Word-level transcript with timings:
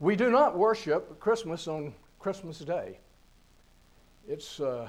We 0.00 0.14
do 0.14 0.30
not 0.30 0.56
worship 0.56 1.18
Christmas 1.18 1.66
on 1.66 1.92
Christmas 2.20 2.60
Day. 2.60 3.00
It's, 4.28 4.60
uh, 4.60 4.88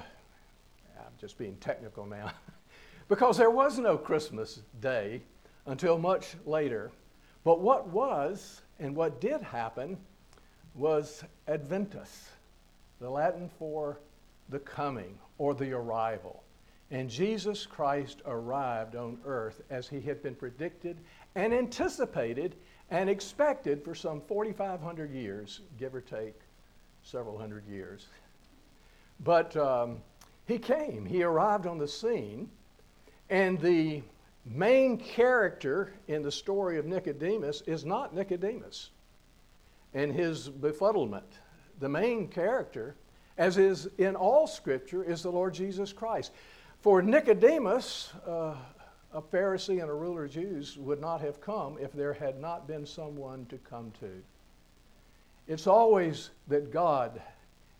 I'm 0.96 1.12
just 1.20 1.36
being 1.36 1.56
technical 1.56 2.06
now, 2.06 2.30
because 3.08 3.36
there 3.36 3.50
was 3.50 3.76
no 3.80 3.98
Christmas 3.98 4.60
Day 4.80 5.20
until 5.66 5.98
much 5.98 6.36
later. 6.46 6.92
But 7.42 7.60
what 7.60 7.88
was 7.88 8.62
and 8.78 8.94
what 8.94 9.20
did 9.20 9.42
happen 9.42 9.98
was 10.76 11.24
Adventus, 11.48 12.28
the 13.00 13.10
Latin 13.10 13.50
for 13.58 13.98
the 14.48 14.60
coming 14.60 15.18
or 15.38 15.56
the 15.56 15.72
arrival. 15.72 16.44
And 16.92 17.10
Jesus 17.10 17.66
Christ 17.66 18.22
arrived 18.26 18.94
on 18.94 19.18
earth 19.24 19.60
as 19.70 19.88
he 19.88 20.00
had 20.00 20.22
been 20.22 20.36
predicted 20.36 20.98
and 21.34 21.52
anticipated 21.52 22.54
and 22.90 23.08
expected 23.08 23.84
for 23.84 23.94
some 23.94 24.20
4,500 24.20 25.12
years, 25.12 25.60
give 25.78 25.94
or 25.94 26.00
take 26.00 26.34
several 27.02 27.38
hundred 27.38 27.66
years. 27.66 28.06
But 29.20 29.56
um, 29.56 29.98
he 30.46 30.58
came, 30.58 31.06
he 31.06 31.22
arrived 31.22 31.66
on 31.66 31.78
the 31.78 31.88
scene, 31.88 32.50
and 33.28 33.60
the 33.60 34.02
main 34.44 34.96
character 34.96 35.92
in 36.08 36.22
the 36.22 36.32
story 36.32 36.78
of 36.78 36.86
Nicodemus 36.86 37.62
is 37.62 37.84
not 37.84 38.14
Nicodemus 38.14 38.90
and 39.94 40.12
his 40.12 40.48
befuddlement. 40.48 41.38
The 41.78 41.88
main 41.88 42.28
character, 42.28 42.96
as 43.38 43.58
is 43.58 43.88
in 43.98 44.16
all 44.16 44.46
Scripture, 44.46 45.04
is 45.04 45.22
the 45.22 45.30
Lord 45.30 45.54
Jesus 45.54 45.92
Christ. 45.92 46.32
For 46.80 47.02
Nicodemus, 47.02 48.12
uh, 48.26 48.54
a 49.12 49.20
Pharisee 49.20 49.80
and 49.80 49.90
a 49.90 49.94
ruler 49.94 50.24
of 50.24 50.30
Jews 50.30 50.76
would 50.78 51.00
not 51.00 51.20
have 51.20 51.40
come 51.40 51.78
if 51.80 51.92
there 51.92 52.12
had 52.12 52.40
not 52.40 52.66
been 52.66 52.86
someone 52.86 53.46
to 53.46 53.58
come 53.58 53.92
to. 54.00 54.22
It's 55.48 55.66
always 55.66 56.30
that 56.48 56.72
God 56.72 57.20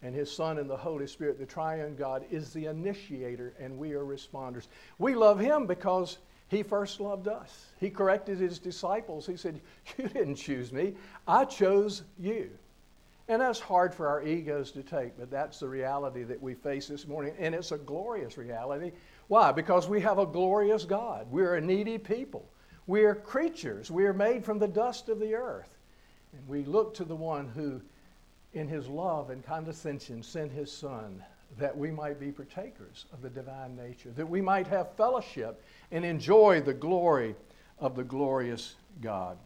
and 0.02 0.14
His 0.14 0.30
Son 0.30 0.58
and 0.58 0.68
the 0.68 0.76
Holy 0.76 1.06
Spirit, 1.06 1.38
the 1.38 1.46
triune 1.46 1.94
God, 1.94 2.24
is 2.30 2.52
the 2.52 2.66
initiator 2.66 3.54
and 3.60 3.78
we 3.78 3.92
are 3.92 4.04
responders. 4.04 4.66
We 4.98 5.14
love 5.14 5.38
Him 5.38 5.66
because 5.66 6.18
He 6.48 6.62
first 6.64 6.98
loved 6.98 7.28
us. 7.28 7.66
He 7.78 7.90
corrected 7.90 8.38
His 8.38 8.58
disciples. 8.58 9.26
He 9.26 9.36
said, 9.36 9.60
You 9.98 10.08
didn't 10.08 10.36
choose 10.36 10.72
me, 10.72 10.94
I 11.28 11.44
chose 11.44 12.02
you. 12.18 12.50
And 13.28 13.40
that's 13.40 13.60
hard 13.60 13.94
for 13.94 14.08
our 14.08 14.24
egos 14.24 14.72
to 14.72 14.82
take, 14.82 15.16
but 15.16 15.30
that's 15.30 15.60
the 15.60 15.68
reality 15.68 16.24
that 16.24 16.42
we 16.42 16.54
face 16.54 16.88
this 16.88 17.06
morning. 17.06 17.32
And 17.38 17.54
it's 17.54 17.70
a 17.70 17.78
glorious 17.78 18.36
reality 18.36 18.90
why? 19.30 19.52
Because 19.52 19.88
we 19.88 20.00
have 20.00 20.18
a 20.18 20.26
glorious 20.26 20.84
God. 20.84 21.30
We're 21.30 21.54
a 21.54 21.60
needy 21.60 21.98
people. 21.98 22.50
We 22.88 23.04
are 23.04 23.14
creatures. 23.14 23.88
We 23.88 24.04
are 24.06 24.12
made 24.12 24.44
from 24.44 24.58
the 24.58 24.66
dust 24.66 25.08
of 25.08 25.20
the 25.20 25.36
earth. 25.36 25.78
And 26.32 26.48
we 26.48 26.64
look 26.64 26.94
to 26.94 27.04
the 27.04 27.14
one 27.14 27.46
who, 27.46 27.80
in 28.54 28.66
his 28.66 28.88
love 28.88 29.30
and 29.30 29.46
condescension, 29.46 30.24
sent 30.24 30.50
his 30.50 30.72
Son 30.72 31.22
that 31.58 31.78
we 31.78 31.92
might 31.92 32.18
be 32.18 32.32
partakers 32.32 33.06
of 33.12 33.22
the 33.22 33.30
divine 33.30 33.76
nature, 33.76 34.10
that 34.16 34.28
we 34.28 34.40
might 34.40 34.66
have 34.66 34.96
fellowship 34.96 35.62
and 35.92 36.04
enjoy 36.04 36.60
the 36.60 36.74
glory 36.74 37.36
of 37.78 37.94
the 37.94 38.02
glorious 38.02 38.74
God. 39.00 39.38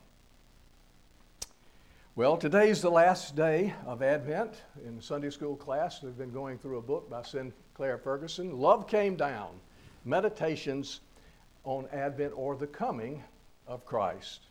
Well, 2.16 2.38
today's 2.38 2.80
the 2.80 2.90
last 2.90 3.36
day 3.36 3.74
of 3.84 4.02
Advent. 4.02 4.54
In 4.86 4.98
Sunday 5.02 5.28
school 5.28 5.56
class, 5.56 6.02
we've 6.02 6.16
been 6.16 6.32
going 6.32 6.56
through 6.56 6.78
a 6.78 6.82
book 6.82 7.10
by 7.10 7.20
Sinclair 7.20 7.98
Ferguson, 7.98 8.58
Love 8.58 8.88
Came 8.88 9.16
Down 9.16 9.50
meditations 10.04 11.00
on 11.64 11.88
Advent 11.92 12.32
or 12.36 12.56
the 12.56 12.66
coming 12.66 13.22
of 13.66 13.84
Christ. 13.84 14.46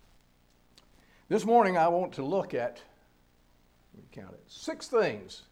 This 1.29 1.45
morning 1.45 1.77
I 1.77 1.87
want 1.87 2.13
to 2.13 2.23
look 2.23 2.53
at, 2.53 2.81
let 3.93 4.03
me 4.03 4.09
count 4.11 4.33
it, 4.33 4.43
six 4.47 4.87
things, 4.87 5.43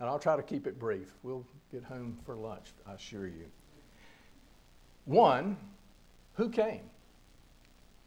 and 0.00 0.08
I'll 0.08 0.18
try 0.18 0.36
to 0.36 0.42
keep 0.42 0.66
it 0.66 0.78
brief. 0.78 1.08
We'll 1.22 1.46
get 1.70 1.84
home 1.84 2.18
for 2.24 2.34
lunch, 2.34 2.72
I 2.86 2.94
assure 2.94 3.26
you. 3.26 3.46
One, 5.04 5.56
who 6.34 6.48
came? 6.48 6.82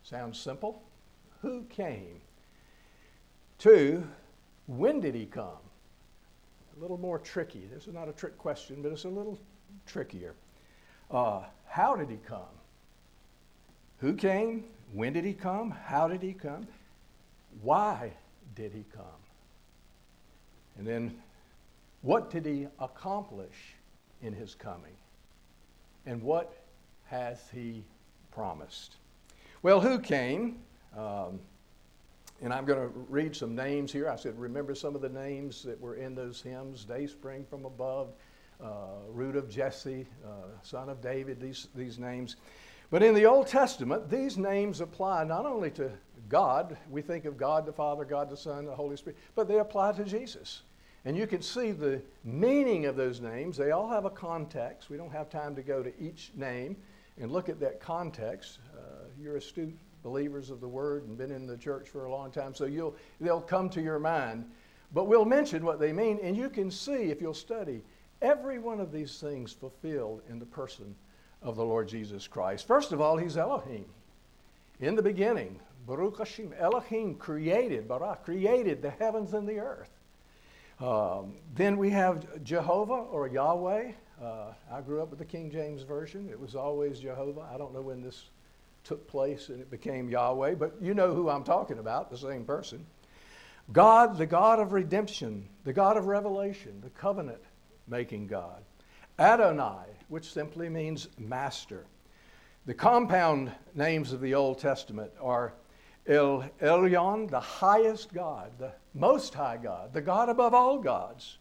Sounds 0.03 0.39
simple. 0.39 0.81
Who 1.41 1.63
came? 1.69 2.21
Two, 3.57 4.07
when 4.67 4.99
did 4.99 5.15
he 5.15 5.25
come? 5.25 5.59
A 6.77 6.81
little 6.81 6.97
more 6.97 7.19
tricky. 7.19 7.67
This 7.73 7.87
is 7.87 7.93
not 7.93 8.09
a 8.09 8.13
trick 8.13 8.37
question, 8.37 8.81
but 8.81 8.91
it's 8.91 9.05
a 9.05 9.09
little 9.09 9.39
trickier. 9.85 10.33
Uh, 11.11 11.43
how 11.67 11.95
did 11.95 12.09
he 12.09 12.17
come? 12.17 12.41
Who 13.99 14.13
came? 14.13 14.65
When 14.93 15.13
did 15.13 15.25
he 15.25 15.33
come? 15.33 15.71
How 15.71 16.07
did 16.07 16.21
he 16.21 16.33
come? 16.33 16.67
Why 17.61 18.13
did 18.55 18.73
he 18.73 18.85
come? 18.93 19.03
And 20.77 20.85
then, 20.85 21.15
what 22.01 22.29
did 22.29 22.45
he 22.45 22.67
accomplish 22.79 23.75
in 24.21 24.33
his 24.33 24.55
coming? 24.55 24.95
And 26.05 26.21
what 26.21 26.53
has 27.05 27.39
he 27.53 27.83
promised? 28.31 28.95
Well, 29.63 29.79
who 29.79 29.99
came? 29.99 30.59
Um, 30.97 31.39
and 32.41 32.53
I'm 32.53 32.65
going 32.65 32.79
to 32.79 32.93
read 33.09 33.35
some 33.35 33.55
names 33.55 33.91
here. 33.91 34.09
I 34.09 34.15
said, 34.17 34.37
remember 34.37 34.75
some 34.75 34.95
of 34.95 35.01
the 35.01 35.09
names 35.09 35.63
that 35.63 35.79
were 35.79 35.95
in 35.95 36.15
those 36.15 36.41
hymns 36.41 36.83
Day 36.83 37.07
Spring 37.07 37.45
from 37.49 37.65
Above, 37.65 38.09
root 39.09 39.35
of 39.35 39.49
Jesse, 39.49 40.07
uh, 40.25 40.29
son 40.61 40.89
of 40.89 41.01
David, 41.01 41.39
these, 41.39 41.67
these 41.75 41.99
names. 41.99 42.35
But 42.89 43.03
in 43.03 43.13
the 43.13 43.25
Old 43.25 43.47
Testament, 43.47 44.09
these 44.09 44.37
names 44.37 44.81
apply 44.81 45.23
not 45.23 45.45
only 45.45 45.71
to 45.71 45.91
God, 46.29 46.77
we 46.89 47.01
think 47.01 47.25
of 47.25 47.37
God 47.37 47.65
the 47.65 47.73
Father, 47.73 48.05
God 48.05 48.29
the 48.29 48.37
Son, 48.37 48.65
the 48.65 48.75
Holy 48.75 48.97
Spirit, 48.97 49.17
but 49.35 49.47
they 49.47 49.59
apply 49.59 49.93
to 49.93 50.03
Jesus. 50.03 50.61
And 51.03 51.15
you 51.15 51.27
can 51.27 51.41
see 51.41 51.71
the 51.71 52.01
meaning 52.23 52.85
of 52.85 52.95
those 52.95 53.21
names. 53.21 53.57
They 53.57 53.71
all 53.71 53.87
have 53.87 54.05
a 54.05 54.09
context. 54.09 54.89
We 54.89 54.97
don't 54.97 55.11
have 55.11 55.29
time 55.29 55.55
to 55.55 55.61
go 55.61 55.83
to 55.83 55.93
each 56.01 56.31
name 56.35 56.77
and 57.19 57.31
look 57.31 57.47
at 57.47 57.59
that 57.59 57.79
context. 57.79 58.59
Uh, 58.75 59.05
you're 59.21 59.37
astute 59.37 59.77
believers 60.01 60.49
of 60.49 60.61
the 60.61 60.67
Word 60.67 61.07
and 61.07 61.17
been 61.17 61.31
in 61.31 61.47
the 61.47 61.57
church 61.57 61.89
for 61.89 62.05
a 62.05 62.11
long 62.11 62.31
time, 62.31 62.53
so 62.53 62.65
you'll, 62.65 62.95
they'll 63.19 63.41
come 63.41 63.69
to 63.69 63.81
your 63.81 63.99
mind. 63.99 64.45
But 64.93 65.05
we'll 65.05 65.25
mention 65.25 65.65
what 65.65 65.79
they 65.79 65.91
mean, 65.91 66.19
and 66.21 66.37
you 66.37 66.49
can 66.49 66.69
see 66.69 67.11
if 67.11 67.21
you'll 67.21 67.33
study 67.33 67.81
Every 68.21 68.59
one 68.59 68.79
of 68.79 68.91
these 68.91 69.19
things 69.19 69.53
fulfilled 69.53 70.21
in 70.29 70.39
the 70.39 70.45
person 70.45 70.95
of 71.41 71.55
the 71.55 71.65
Lord 71.65 71.87
Jesus 71.87 72.27
Christ. 72.27 72.67
First 72.67 72.91
of 72.91 73.01
all, 73.01 73.17
he's 73.17 73.37
Elohim. 73.37 73.85
In 74.79 74.95
the 74.95 75.01
beginning, 75.01 75.59
Baruch 75.85 76.17
Hashem, 76.17 76.53
Elohim 76.57 77.15
created, 77.15 77.87
Barak, 77.87 78.25
created 78.25 78.81
the 78.81 78.89
heavens 78.89 79.33
and 79.33 79.47
the 79.47 79.59
earth. 79.59 79.91
Um, 80.79 81.35
then 81.53 81.77
we 81.77 81.91
have 81.91 82.43
Jehovah 82.43 82.93
or 82.93 83.27
Yahweh. 83.27 83.91
Uh, 84.21 84.53
I 84.71 84.81
grew 84.81 85.01
up 85.01 85.09
with 85.09 85.19
the 85.19 85.25
King 85.25 85.51
James 85.51 85.83
Version. 85.83 86.27
It 86.29 86.39
was 86.39 86.55
always 86.55 86.99
Jehovah. 86.99 87.47
I 87.53 87.57
don't 87.57 87.73
know 87.73 87.81
when 87.81 88.01
this 88.01 88.29
took 88.83 89.07
place 89.07 89.49
and 89.49 89.61
it 89.61 89.69
became 89.71 90.09
Yahweh, 90.09 90.55
but 90.55 90.75
you 90.81 90.93
know 90.93 91.13
who 91.13 91.29
I'm 91.29 91.43
talking 91.43 91.79
about, 91.79 92.09
the 92.09 92.17
same 92.17 92.43
person. 92.43 92.85
God, 93.71 94.17
the 94.17 94.25
God 94.25 94.59
of 94.59 94.73
redemption, 94.73 95.47
the 95.63 95.73
God 95.73 95.97
of 95.97 96.05
revelation, 96.05 96.81
the 96.83 96.89
covenant 96.91 97.41
making 97.87 98.27
God. 98.27 98.63
Adonai, 99.19 99.85
which 100.09 100.31
simply 100.31 100.69
means 100.69 101.07
master. 101.17 101.85
The 102.65 102.73
compound 102.73 103.51
names 103.73 104.11
of 104.11 104.21
the 104.21 104.33
Old 104.33 104.59
Testament 104.59 105.11
are 105.21 105.53
El 106.07 106.49
Elyon, 106.61 107.29
the 107.29 107.39
highest 107.39 108.13
God, 108.13 108.51
the 108.59 108.71
most 108.93 109.33
high 109.33 109.57
God, 109.57 109.93
the 109.93 110.01
God 110.01 110.29
above 110.29 110.53
all 110.53 110.77
gods. 110.77 111.37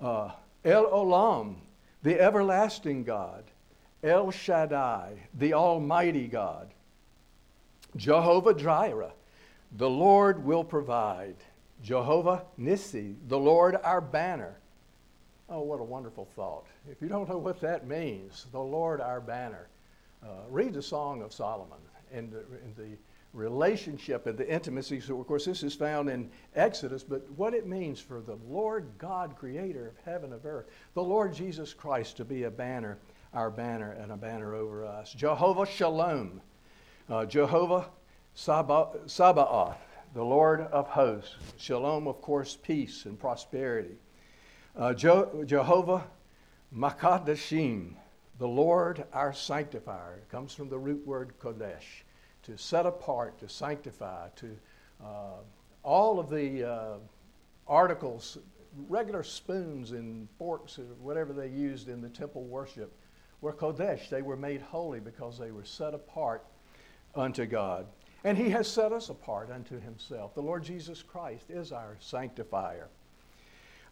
Uh, 0.00 0.30
El 0.64 0.86
Olam, 0.86 1.56
the 2.02 2.20
everlasting 2.20 3.04
God. 3.04 3.44
El 4.02 4.30
Shaddai, 4.30 5.14
the 5.34 5.54
almighty 5.54 6.28
God. 6.28 6.68
Jehovah 7.96 8.54
Jireh, 8.54 9.12
the 9.72 9.88
Lord 9.88 10.44
will 10.44 10.64
provide. 10.64 11.36
Jehovah 11.82 12.44
Nissi, 12.58 13.14
the 13.28 13.38
Lord 13.38 13.76
our 13.82 14.00
banner. 14.00 14.58
Oh, 15.48 15.60
what 15.60 15.80
a 15.80 15.84
wonderful 15.84 16.24
thought. 16.34 16.66
If 16.90 17.00
you 17.00 17.08
don't 17.08 17.28
know 17.28 17.38
what 17.38 17.60
that 17.60 17.86
means, 17.86 18.46
the 18.50 18.60
Lord 18.60 19.00
our 19.00 19.20
banner, 19.20 19.68
uh, 20.22 20.48
read 20.48 20.74
the 20.74 20.82
Song 20.82 21.22
of 21.22 21.32
Solomon 21.32 21.78
and 22.12 22.32
the, 22.32 22.38
and 22.64 22.74
the 22.76 22.96
relationship 23.32 24.26
and 24.26 24.36
the 24.36 24.50
intimacy. 24.50 24.98
So, 24.98 25.20
of 25.20 25.26
course, 25.26 25.44
this 25.44 25.62
is 25.62 25.74
found 25.74 26.08
in 26.08 26.30
Exodus, 26.56 27.04
but 27.04 27.30
what 27.36 27.54
it 27.54 27.66
means 27.66 28.00
for 28.00 28.20
the 28.20 28.38
Lord 28.48 28.88
God, 28.98 29.36
creator 29.36 29.86
of 29.88 29.94
heaven 30.04 30.32
and 30.32 30.44
earth, 30.44 30.66
the 30.94 31.04
Lord 31.04 31.32
Jesus 31.32 31.72
Christ 31.72 32.16
to 32.16 32.24
be 32.24 32.44
a 32.44 32.50
banner, 32.50 32.98
our 33.32 33.50
banner, 33.50 33.92
and 33.92 34.10
a 34.10 34.16
banner 34.16 34.54
over 34.54 34.84
us. 34.84 35.12
Jehovah 35.12 35.66
Shalom, 35.66 36.40
uh, 37.08 37.24
Jehovah 37.26 37.90
Sabaoth, 38.34 39.76
the 40.14 40.24
Lord 40.24 40.62
of 40.72 40.88
hosts. 40.88 41.36
Shalom, 41.56 42.08
of 42.08 42.20
course, 42.20 42.56
peace 42.60 43.04
and 43.04 43.18
prosperity. 43.18 43.96
Uh, 44.76 44.92
Jehovah 44.92 46.04
Makadashim, 46.76 47.94
the 48.38 48.46
Lord 48.46 49.04
our 49.14 49.32
sanctifier. 49.32 50.18
It 50.18 50.30
comes 50.30 50.52
from 50.52 50.68
the 50.68 50.76
root 50.76 51.06
word 51.06 51.32
Kodesh, 51.40 52.02
to 52.42 52.58
set 52.58 52.84
apart, 52.84 53.38
to 53.38 53.48
sanctify, 53.48 54.28
to 54.36 54.50
uh, 55.02 55.38
all 55.82 56.20
of 56.20 56.28
the 56.28 56.70
uh, 56.70 56.94
articles, 57.66 58.36
regular 58.86 59.22
spoons 59.22 59.92
and 59.92 60.28
forks, 60.38 60.78
or 60.78 60.84
whatever 61.00 61.32
they 61.32 61.48
used 61.48 61.88
in 61.88 62.02
the 62.02 62.10
temple 62.10 62.44
worship, 62.44 62.92
were 63.40 63.54
Kodesh. 63.54 64.10
They 64.10 64.20
were 64.20 64.36
made 64.36 64.60
holy 64.60 65.00
because 65.00 65.38
they 65.38 65.52
were 65.52 65.64
set 65.64 65.94
apart 65.94 66.44
unto 67.14 67.46
God. 67.46 67.86
And 68.24 68.36
He 68.36 68.50
has 68.50 68.68
set 68.68 68.92
us 68.92 69.08
apart 69.08 69.50
unto 69.50 69.80
Himself. 69.80 70.34
The 70.34 70.42
Lord 70.42 70.64
Jesus 70.64 71.02
Christ 71.02 71.48
is 71.48 71.72
our 71.72 71.96
sanctifier. 71.98 72.90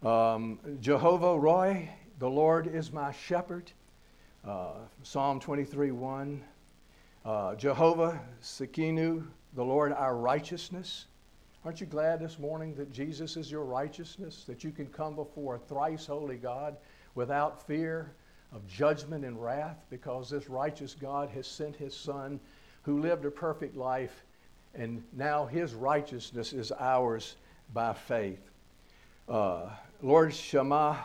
Um, 0.05 0.59
Jehovah 0.81 1.35
Rohi, 1.35 1.89
the 2.19 2.29
Lord 2.29 2.67
is 2.67 2.91
my 2.91 3.11
shepherd. 3.11 3.71
Uh, 4.47 4.73
Psalm 5.01 5.39
23 5.39 5.89
1. 5.89 6.43
Uh, 7.25 7.55
Jehovah 7.55 8.21
Tsidkenu, 8.39 9.25
the 9.55 9.63
Lord 9.63 9.91
our 9.93 10.15
righteousness. 10.15 11.07
Aren't 11.63 11.81
you 11.81 11.87
glad 11.87 12.19
this 12.19 12.37
morning 12.37 12.75
that 12.75 12.91
Jesus 12.91 13.35
is 13.35 13.49
your 13.49 13.63
righteousness? 13.63 14.43
That 14.47 14.63
you 14.63 14.69
can 14.69 14.85
come 14.85 15.15
before 15.15 15.55
a 15.55 15.59
thrice 15.59 16.05
holy 16.05 16.37
God 16.37 16.77
without 17.15 17.65
fear 17.65 18.13
of 18.53 18.67
judgment 18.67 19.25
and 19.25 19.41
wrath 19.41 19.85
because 19.89 20.29
this 20.29 20.47
righteous 20.47 20.93
God 20.93 21.29
has 21.29 21.47
sent 21.47 21.75
his 21.75 21.97
Son 21.97 22.39
who 22.83 22.99
lived 22.99 23.25
a 23.25 23.31
perfect 23.31 23.75
life 23.75 24.23
and 24.75 25.03
now 25.13 25.47
his 25.47 25.73
righteousness 25.73 26.53
is 26.53 26.71
ours 26.73 27.37
by 27.73 27.91
faith. 27.91 28.51
Uh, 29.27 29.69
Lord 30.05 30.35
Shammah, 30.35 31.03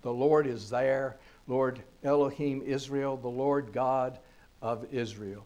the 0.00 0.10
Lord 0.10 0.46
is 0.46 0.70
there. 0.70 1.18
Lord 1.46 1.82
Elohim 2.02 2.62
Israel, 2.64 3.18
the 3.18 3.28
Lord 3.28 3.74
God 3.74 4.18
of 4.62 4.86
Israel. 4.90 5.44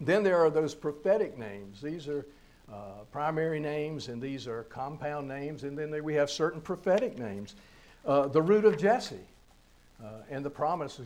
Then 0.00 0.24
there 0.24 0.44
are 0.44 0.50
those 0.50 0.74
prophetic 0.74 1.38
names. 1.38 1.80
These 1.80 2.08
are 2.08 2.26
uh, 2.68 3.04
primary 3.12 3.60
names, 3.60 4.08
and 4.08 4.20
these 4.20 4.48
are 4.48 4.64
compound 4.64 5.28
names. 5.28 5.62
And 5.62 5.78
then 5.78 6.02
we 6.02 6.14
have 6.14 6.30
certain 6.30 6.60
prophetic 6.60 7.16
names. 7.16 7.54
Uh, 8.04 8.26
the 8.26 8.42
root 8.42 8.64
of 8.64 8.76
Jesse, 8.76 9.28
uh, 10.02 10.08
and 10.28 10.44
the 10.44 10.50
promise 10.50 10.98
uh, 10.98 11.04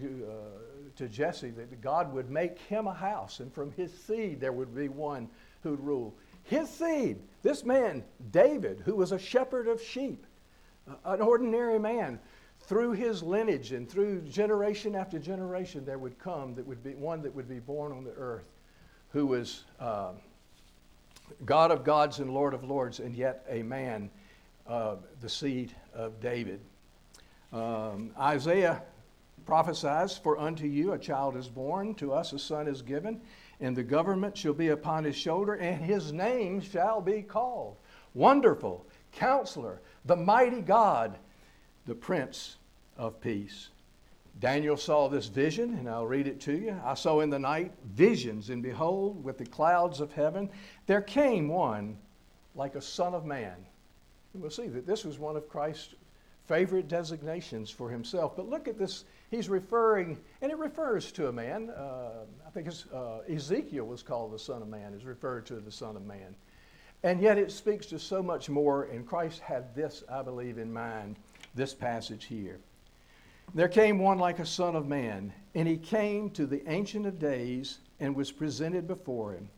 to 0.96 1.06
Jesse 1.06 1.50
that 1.50 1.82
God 1.82 2.14
would 2.14 2.30
make 2.30 2.58
him 2.60 2.86
a 2.86 2.94
house, 2.94 3.40
and 3.40 3.52
from 3.52 3.72
his 3.72 3.92
seed 3.92 4.40
there 4.40 4.52
would 4.52 4.74
be 4.74 4.88
one 4.88 5.28
who'd 5.62 5.80
rule. 5.80 6.14
His 6.44 6.70
seed, 6.70 7.18
this 7.42 7.62
man, 7.62 8.04
David, 8.30 8.80
who 8.86 8.94
was 8.96 9.12
a 9.12 9.18
shepherd 9.18 9.68
of 9.68 9.82
sheep, 9.82 10.24
an 11.04 11.20
ordinary 11.20 11.78
man, 11.78 12.18
through 12.60 12.92
his 12.92 13.22
lineage 13.22 13.72
and 13.72 13.88
through 13.88 14.20
generation 14.22 14.94
after 14.94 15.18
generation, 15.18 15.84
there 15.84 15.98
would 15.98 16.18
come 16.18 16.54
that 16.54 16.66
would 16.66 16.82
be 16.82 16.94
one 16.94 17.22
that 17.22 17.34
would 17.34 17.48
be 17.48 17.60
born 17.60 17.92
on 17.92 18.04
the 18.04 18.12
earth 18.12 18.44
who 19.10 19.26
was 19.26 19.64
uh, 19.80 20.12
God 21.44 21.70
of 21.70 21.84
gods 21.84 22.18
and 22.18 22.32
Lord 22.32 22.54
of 22.54 22.64
lords, 22.64 23.00
and 23.00 23.14
yet 23.14 23.44
a 23.48 23.62
man, 23.62 24.10
uh, 24.66 24.96
the 25.20 25.28
seed 25.28 25.74
of 25.94 26.20
David. 26.20 26.60
Um, 27.52 28.10
Isaiah 28.18 28.82
prophesies, 29.46 30.18
For 30.18 30.38
unto 30.38 30.66
you 30.66 30.92
a 30.92 30.98
child 30.98 31.36
is 31.36 31.48
born, 31.48 31.94
to 31.96 32.12
us 32.12 32.32
a 32.32 32.38
son 32.38 32.68
is 32.68 32.82
given, 32.82 33.20
and 33.60 33.74
the 33.74 33.82
government 33.82 34.36
shall 34.36 34.52
be 34.52 34.68
upon 34.68 35.04
his 35.04 35.16
shoulder, 35.16 35.54
and 35.54 35.82
his 35.82 36.12
name 36.12 36.60
shall 36.60 37.00
be 37.00 37.22
called 37.22 37.76
Wonderful, 38.14 38.84
Counselor, 39.12 39.80
the 40.08 40.16
Mighty 40.16 40.62
God, 40.62 41.18
the 41.86 41.94
Prince 41.94 42.56
of 42.96 43.20
Peace. 43.20 43.68
Daniel 44.40 44.76
saw 44.76 45.08
this 45.08 45.26
vision, 45.26 45.74
and 45.74 45.88
I'll 45.88 46.06
read 46.06 46.26
it 46.26 46.40
to 46.42 46.56
you. 46.56 46.80
I 46.82 46.94
saw 46.94 47.20
in 47.20 47.28
the 47.28 47.38
night 47.38 47.74
visions, 47.84 48.48
and 48.48 48.62
behold, 48.62 49.22
with 49.22 49.36
the 49.36 49.44
clouds 49.44 50.00
of 50.00 50.12
heaven, 50.12 50.48
there 50.86 51.02
came 51.02 51.48
one 51.48 51.98
like 52.54 52.74
a 52.74 52.80
son 52.80 53.14
of 53.14 53.26
man. 53.26 53.54
And 54.32 54.40
we'll 54.40 54.50
see 54.50 54.68
that 54.68 54.86
this 54.86 55.04
was 55.04 55.18
one 55.18 55.36
of 55.36 55.46
Christ's 55.46 55.94
favorite 56.46 56.88
designations 56.88 57.70
for 57.70 57.90
himself. 57.90 58.34
But 58.34 58.48
look 58.48 58.66
at 58.66 58.78
this. 58.78 59.04
He's 59.30 59.50
referring, 59.50 60.18
and 60.40 60.50
it 60.50 60.56
refers 60.56 61.12
to 61.12 61.28
a 61.28 61.32
man. 61.32 61.68
Uh, 61.68 62.24
I 62.46 62.50
think 62.50 62.68
uh, 62.94 63.18
Ezekiel 63.28 63.84
was 63.84 64.02
called 64.02 64.32
the 64.32 64.38
Son 64.38 64.62
of 64.62 64.68
Man, 64.68 64.94
is 64.94 65.04
referred 65.04 65.44
to 65.46 65.56
as 65.56 65.64
the 65.64 65.72
Son 65.72 65.96
of 65.96 66.06
Man. 66.06 66.34
And 67.02 67.20
yet 67.20 67.38
it 67.38 67.52
speaks 67.52 67.86
to 67.86 67.98
so 67.98 68.22
much 68.22 68.50
more, 68.50 68.84
and 68.84 69.06
Christ 69.06 69.40
had 69.40 69.74
this, 69.74 70.02
I 70.10 70.22
believe, 70.22 70.58
in 70.58 70.72
mind, 70.72 71.16
this 71.54 71.74
passage 71.74 72.24
here. 72.24 72.58
There 73.54 73.68
came 73.68 73.98
one 73.98 74.18
like 74.18 74.40
a 74.40 74.46
son 74.46 74.76
of 74.76 74.88
man, 74.88 75.32
and 75.54 75.66
he 75.66 75.76
came 75.76 76.30
to 76.30 76.46
the 76.46 76.62
Ancient 76.68 77.06
of 77.06 77.18
Days 77.18 77.78
and 78.00 78.14
was 78.14 78.32
presented 78.32 78.86
before 78.86 79.32
him. 79.32 79.48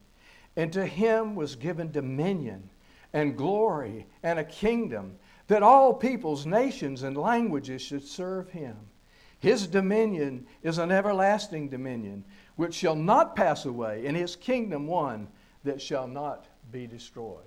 And 0.56 0.72
to 0.72 0.86
him 0.86 1.34
was 1.34 1.56
given 1.56 1.90
dominion 1.90 2.70
and 3.12 3.36
glory 3.36 4.06
and 4.22 4.38
a 4.38 4.44
kingdom 4.44 5.18
that 5.48 5.62
all 5.62 5.94
peoples, 5.94 6.46
nations, 6.46 7.02
and 7.02 7.16
languages 7.16 7.82
should 7.82 8.04
serve 8.04 8.50
him. 8.50 8.76
His 9.40 9.66
dominion 9.66 10.46
is 10.62 10.78
an 10.78 10.92
everlasting 10.92 11.70
dominion 11.70 12.24
which 12.56 12.74
shall 12.74 12.94
not 12.94 13.34
pass 13.34 13.64
away, 13.64 14.06
and 14.06 14.16
his 14.16 14.36
kingdom 14.36 14.86
one 14.86 15.28
that 15.64 15.80
shall 15.80 16.06
not 16.06 16.46
be 16.70 16.86
destroyed. 16.86 17.44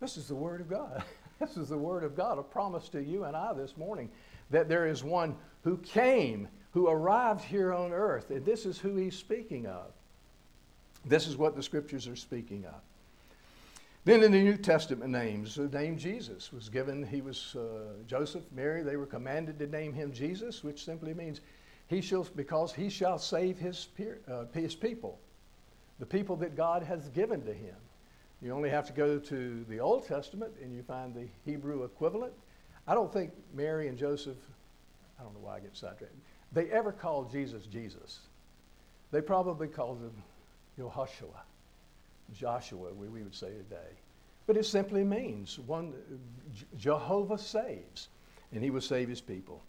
This 0.00 0.16
is 0.16 0.28
the 0.28 0.34
Word 0.34 0.60
of 0.60 0.68
God. 0.68 1.02
This 1.40 1.56
is 1.56 1.70
the 1.70 1.78
Word 1.78 2.04
of 2.04 2.14
God, 2.14 2.38
a 2.38 2.42
promise 2.42 2.90
to 2.90 3.02
you 3.02 3.24
and 3.24 3.34
I 3.34 3.54
this 3.54 3.74
morning 3.78 4.10
that 4.50 4.68
there 4.68 4.86
is 4.86 5.02
one 5.02 5.34
who 5.64 5.78
came, 5.78 6.48
who 6.72 6.86
arrived 6.86 7.42
here 7.42 7.72
on 7.72 7.92
earth, 7.92 8.30
and 8.30 8.44
this 8.44 8.66
is 8.66 8.78
who 8.78 8.96
he's 8.96 9.16
speaking 9.16 9.66
of. 9.66 9.86
This 11.06 11.26
is 11.26 11.38
what 11.38 11.56
the 11.56 11.62
scriptures 11.62 12.06
are 12.06 12.16
speaking 12.16 12.66
of. 12.66 12.74
Then 14.04 14.22
in 14.22 14.32
the 14.32 14.42
New 14.42 14.56
Testament 14.56 15.10
names, 15.10 15.54
the 15.54 15.68
name 15.68 15.98
Jesus 15.98 16.52
was 16.52 16.68
given. 16.68 17.06
He 17.06 17.20
was 17.20 17.54
uh, 17.54 18.02
Joseph, 18.06 18.44
Mary. 18.54 18.82
They 18.82 18.96
were 18.96 19.06
commanded 19.06 19.58
to 19.58 19.66
name 19.66 19.92
him 19.92 20.12
Jesus, 20.12 20.64
which 20.64 20.84
simply 20.84 21.12
means 21.12 21.40
he 21.88 22.00
shall, 22.00 22.26
because 22.34 22.72
he 22.72 22.88
shall 22.88 23.18
save 23.18 23.58
his, 23.58 23.86
peer, 23.96 24.20
uh, 24.30 24.44
his 24.54 24.74
people, 24.74 25.18
the 26.00 26.06
people 26.06 26.34
that 26.36 26.56
God 26.56 26.82
has 26.82 27.08
given 27.10 27.42
to 27.42 27.52
him. 27.52 27.76
You 28.42 28.52
only 28.52 28.70
have 28.70 28.86
to 28.86 28.92
go 28.92 29.18
to 29.18 29.64
the 29.68 29.78
Old 29.78 30.06
Testament 30.08 30.52
and 30.62 30.74
you 30.74 30.82
find 30.82 31.14
the 31.14 31.26
Hebrew 31.44 31.84
equivalent. 31.84 32.32
I 32.88 32.94
don't 32.94 33.12
think 33.12 33.30
Mary 33.54 33.86
and 33.86 33.96
Joseph, 33.96 34.38
I 35.20 35.22
don't 35.22 35.34
know 35.34 35.40
why 35.40 35.56
I 35.56 35.60
get 35.60 35.76
sidetracked, 35.76 36.14
they 36.52 36.70
ever 36.70 36.90
called 36.90 37.30
Jesus 37.30 37.66
Jesus. 37.66 38.20
They 39.12 39.20
probably 39.20 39.68
called 39.68 40.00
him 40.00 40.22
Yehoshua, 40.78 41.42
Joshua, 42.34 42.92
we, 42.94 43.08
we 43.08 43.22
would 43.22 43.34
say 43.34 43.48
today. 43.48 43.98
But 44.46 44.56
it 44.56 44.64
simply 44.64 45.04
means 45.04 45.58
one, 45.58 45.92
Jehovah 46.78 47.38
saves, 47.38 48.08
and 48.52 48.64
he 48.64 48.70
will 48.70 48.80
save 48.80 49.08
his 49.08 49.20
people. 49.20 49.62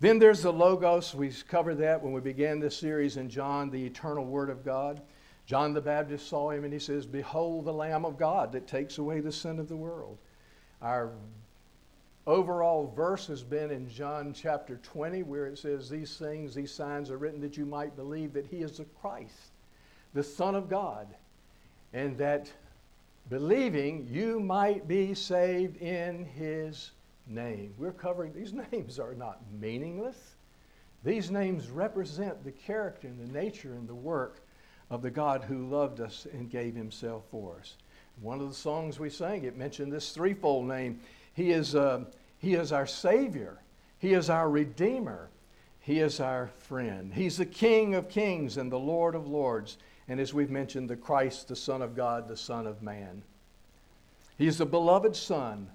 Then 0.00 0.18
there's 0.18 0.42
the 0.42 0.52
Logos. 0.52 1.14
We 1.14 1.30
covered 1.48 1.76
that 1.76 2.02
when 2.02 2.12
we 2.12 2.20
began 2.20 2.60
this 2.60 2.76
series 2.76 3.16
in 3.16 3.30
John, 3.30 3.70
the 3.70 3.84
eternal 3.86 4.26
Word 4.26 4.50
of 4.50 4.64
God. 4.64 5.00
John 5.46 5.74
the 5.74 5.80
Baptist 5.80 6.28
saw 6.28 6.50
him 6.50 6.64
and 6.64 6.72
he 6.72 6.78
says, 6.78 7.06
Behold 7.06 7.66
the 7.66 7.72
Lamb 7.72 8.04
of 8.04 8.18
God 8.18 8.52
that 8.52 8.66
takes 8.66 8.98
away 8.98 9.20
the 9.20 9.32
sin 9.32 9.58
of 9.58 9.68
the 9.68 9.76
world. 9.76 10.18
Our 10.80 11.12
overall 12.26 12.92
verse 12.96 13.26
has 13.26 13.42
been 13.42 13.70
in 13.70 13.88
John 13.88 14.32
chapter 14.32 14.76
20, 14.76 15.22
where 15.22 15.46
it 15.46 15.58
says, 15.58 15.88
These 15.90 16.16
things, 16.16 16.54
these 16.54 16.72
signs 16.72 17.10
are 17.10 17.18
written 17.18 17.40
that 17.42 17.56
you 17.56 17.66
might 17.66 17.94
believe 17.94 18.32
that 18.32 18.46
he 18.46 18.58
is 18.58 18.78
the 18.78 18.86
Christ, 19.00 19.52
the 20.14 20.22
Son 20.22 20.54
of 20.54 20.70
God, 20.70 21.08
and 21.92 22.16
that 22.18 22.50
believing 23.28 24.08
you 24.10 24.40
might 24.40 24.88
be 24.88 25.14
saved 25.14 25.76
in 25.76 26.24
his 26.24 26.92
name. 27.26 27.74
We're 27.76 27.92
covering, 27.92 28.32
these 28.32 28.52
names 28.72 28.98
are 28.98 29.14
not 29.14 29.42
meaningless. 29.60 30.36
These 31.04 31.30
names 31.30 31.68
represent 31.68 32.42
the 32.44 32.52
character 32.52 33.08
and 33.08 33.20
the 33.20 33.32
nature 33.32 33.74
and 33.74 33.86
the 33.86 33.94
work 33.94 34.40
of 34.90 35.02
the 35.02 35.10
God 35.10 35.44
who 35.44 35.68
loved 35.68 36.00
us 36.00 36.26
and 36.32 36.50
gave 36.50 36.74
himself 36.74 37.24
for 37.30 37.56
us. 37.58 37.76
One 38.20 38.40
of 38.40 38.48
the 38.48 38.54
songs 38.54 38.98
we 38.98 39.10
sang, 39.10 39.44
it 39.44 39.56
mentioned 39.56 39.92
this 39.92 40.12
threefold 40.12 40.66
name 40.66 41.00
he 41.34 41.50
is, 41.50 41.74
uh, 41.74 42.04
he 42.38 42.54
is 42.54 42.72
our 42.72 42.86
Savior. 42.86 43.58
He 43.98 44.14
is 44.14 44.30
our 44.30 44.48
Redeemer. 44.48 45.28
He 45.80 46.00
is 46.00 46.20
our 46.20 46.46
friend. 46.58 47.12
He's 47.12 47.36
the 47.36 47.44
King 47.44 47.94
of 47.94 48.08
kings 48.08 48.56
and 48.56 48.70
the 48.70 48.78
Lord 48.78 49.14
of 49.14 49.26
lords. 49.26 49.76
And 50.08 50.20
as 50.20 50.32
we've 50.32 50.50
mentioned, 50.50 50.88
the 50.88 50.96
Christ, 50.96 51.48
the 51.48 51.56
Son 51.56 51.82
of 51.82 51.96
God, 51.96 52.28
the 52.28 52.36
Son 52.36 52.66
of 52.66 52.82
man. 52.82 53.22
He 54.38 54.46
is 54.46 54.58
the 54.58 54.66
beloved 54.66 55.14
Son 55.16 55.68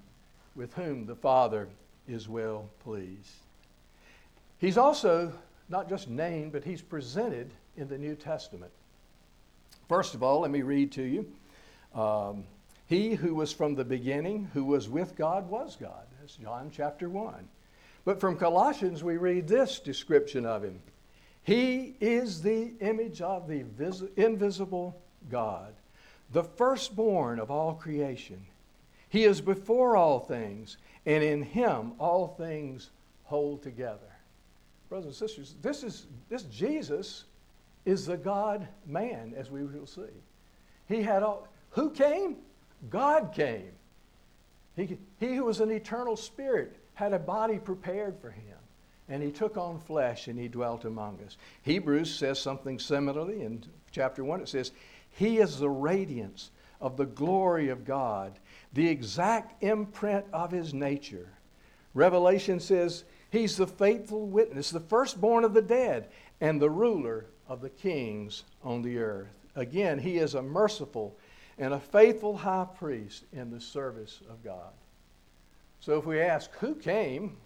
with 0.54 0.74
whom 0.74 1.06
the 1.06 1.14
Father 1.14 1.68
is 2.08 2.28
well 2.28 2.68
pleased. 2.82 3.34
He's 4.58 4.78
also 4.78 5.32
not 5.68 5.88
just 5.88 6.08
named, 6.08 6.52
but 6.52 6.64
he's 6.64 6.82
presented 6.82 7.50
in 7.76 7.88
the 7.88 7.98
New 7.98 8.14
Testament. 8.14 8.72
First 9.90 10.14
of 10.14 10.22
all, 10.22 10.42
let 10.42 10.52
me 10.52 10.62
read 10.62 10.92
to 10.92 11.02
you. 11.02 11.26
Um, 12.00 12.44
he 12.86 13.16
who 13.16 13.34
was 13.34 13.52
from 13.52 13.74
the 13.74 13.84
beginning, 13.84 14.48
who 14.54 14.64
was 14.64 14.88
with 14.88 15.16
God, 15.16 15.50
was 15.50 15.74
God. 15.74 16.06
That's 16.20 16.36
John 16.36 16.70
chapter 16.72 17.08
1. 17.08 17.34
But 18.04 18.20
from 18.20 18.36
Colossians, 18.36 19.02
we 19.02 19.16
read 19.16 19.48
this 19.48 19.80
description 19.80 20.46
of 20.46 20.62
him 20.62 20.78
He 21.42 21.96
is 22.00 22.40
the 22.40 22.72
image 22.78 23.20
of 23.20 23.48
the 23.48 23.62
vis- 23.62 24.04
invisible 24.14 24.96
God, 25.28 25.74
the 26.30 26.44
firstborn 26.44 27.40
of 27.40 27.50
all 27.50 27.74
creation. 27.74 28.46
He 29.08 29.24
is 29.24 29.40
before 29.40 29.96
all 29.96 30.20
things, 30.20 30.76
and 31.04 31.24
in 31.24 31.42
him 31.42 31.94
all 31.98 32.28
things 32.38 32.90
hold 33.24 33.64
together. 33.64 33.98
Brothers 34.88 35.06
and 35.06 35.14
sisters, 35.16 35.56
this 35.60 35.82
is 35.82 36.06
this 36.28 36.44
Jesus 36.44 37.24
is 37.84 38.06
the 38.06 38.16
God 38.16 38.68
man, 38.86 39.34
as 39.36 39.50
we 39.50 39.64
will 39.64 39.86
see. 39.86 40.02
He 40.88 41.02
had 41.02 41.22
all 41.22 41.48
who 41.70 41.90
came? 41.90 42.36
God 42.88 43.32
came. 43.32 43.72
He, 44.76 44.98
he 45.18 45.34
who 45.34 45.44
was 45.44 45.60
an 45.60 45.70
eternal 45.70 46.16
spirit 46.16 46.76
had 46.94 47.12
a 47.12 47.18
body 47.18 47.58
prepared 47.58 48.18
for 48.20 48.30
him. 48.30 48.56
And 49.08 49.22
he 49.22 49.30
took 49.30 49.56
on 49.56 49.78
flesh 49.80 50.28
and 50.28 50.38
he 50.38 50.48
dwelt 50.48 50.84
among 50.84 51.18
us. 51.26 51.36
Hebrews 51.62 52.14
says 52.14 52.40
something 52.40 52.78
similarly 52.78 53.42
in 53.42 53.64
chapter 53.90 54.24
1. 54.24 54.40
It 54.40 54.48
says, 54.48 54.72
He 55.10 55.38
is 55.38 55.58
the 55.58 55.70
radiance 55.70 56.50
of 56.80 56.96
the 56.96 57.06
glory 57.06 57.68
of 57.68 57.84
God, 57.84 58.38
the 58.72 58.88
exact 58.88 59.62
imprint 59.62 60.24
of 60.32 60.50
his 60.50 60.72
nature. 60.72 61.28
Revelation 61.92 62.60
says, 62.60 63.04
He's 63.30 63.56
the 63.56 63.66
faithful 63.66 64.26
witness, 64.26 64.70
the 64.70 64.80
firstborn 64.80 65.44
of 65.44 65.54
the 65.54 65.62
dead, 65.62 66.08
and 66.40 66.60
the 66.60 66.70
ruler 66.70 67.26
of 67.50 67.60
the 67.60 67.68
kings 67.68 68.44
on 68.62 68.80
the 68.80 68.96
earth. 68.98 69.28
Again, 69.56 69.98
he 69.98 70.16
is 70.18 70.34
a 70.34 70.42
merciful 70.42 71.14
and 71.58 71.74
a 71.74 71.80
faithful 71.80 72.36
high 72.36 72.66
priest 72.78 73.24
in 73.32 73.50
the 73.50 73.60
service 73.60 74.20
of 74.30 74.42
God. 74.42 74.72
So 75.80 75.98
if 75.98 76.06
we 76.06 76.20
ask, 76.20 76.50
who 76.60 76.74
came? 76.76 77.36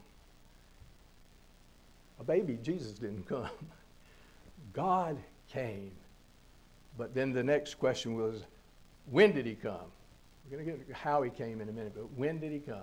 A 2.20 2.24
baby 2.24 2.58
Jesus 2.62 2.92
didn't 2.92 3.26
come. 3.26 3.48
God 4.74 5.16
came. 5.50 5.90
But 6.98 7.14
then 7.14 7.32
the 7.32 7.42
next 7.42 7.76
question 7.76 8.14
was, 8.14 8.42
when 9.10 9.32
did 9.32 9.46
he 9.46 9.54
come? 9.54 9.90
We're 10.50 10.58
going 10.58 10.78
to 10.78 10.84
get 10.84 10.94
how 10.94 11.22
he 11.22 11.30
came 11.30 11.62
in 11.62 11.68
a 11.68 11.72
minute, 11.72 11.92
but 11.94 12.12
when 12.16 12.38
did 12.38 12.52
he 12.52 12.58
come? 12.58 12.82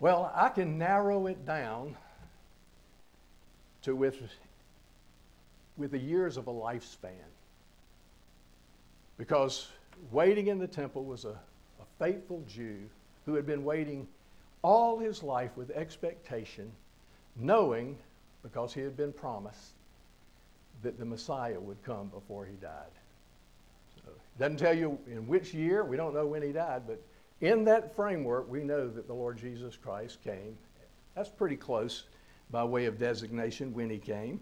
Well, 0.00 0.30
I 0.34 0.48
can 0.48 0.76
narrow 0.76 1.28
it 1.28 1.46
down 1.46 1.96
to 3.82 3.94
with, 3.94 4.16
with 5.76 5.90
the 5.90 5.98
years 5.98 6.36
of 6.36 6.46
a 6.46 6.52
lifespan. 6.52 7.10
Because 9.18 9.68
waiting 10.10 10.48
in 10.48 10.58
the 10.58 10.66
temple 10.66 11.04
was 11.04 11.24
a, 11.24 11.30
a 11.30 11.86
faithful 11.98 12.42
Jew 12.48 12.78
who 13.24 13.34
had 13.34 13.46
been 13.46 13.64
waiting 13.64 14.06
all 14.62 14.98
his 14.98 15.22
life 15.22 15.50
with 15.56 15.70
expectation, 15.70 16.70
knowing, 17.36 17.96
because 18.42 18.72
he 18.74 18.80
had 18.80 18.96
been 18.96 19.12
promised, 19.12 19.72
that 20.82 20.98
the 20.98 21.04
Messiah 21.04 21.58
would 21.58 21.82
come 21.82 22.08
before 22.08 22.44
he 22.44 22.56
died. 22.56 22.92
So, 24.04 24.10
doesn't 24.38 24.58
tell 24.58 24.74
you 24.74 24.98
in 25.06 25.26
which 25.26 25.54
year, 25.54 25.84
we 25.84 25.96
don't 25.96 26.14
know 26.14 26.26
when 26.26 26.42
he 26.42 26.52
died, 26.52 26.82
but 26.86 27.00
in 27.40 27.64
that 27.64 27.94
framework, 27.94 28.50
we 28.50 28.62
know 28.62 28.88
that 28.88 29.06
the 29.06 29.14
Lord 29.14 29.38
Jesus 29.38 29.76
Christ 29.76 30.22
came. 30.22 30.56
That's 31.14 31.28
pretty 31.28 31.56
close 31.56 32.04
by 32.50 32.64
way 32.64 32.86
of 32.86 32.98
designation 32.98 33.74
when 33.74 33.90
he 33.90 33.98
came. 33.98 34.40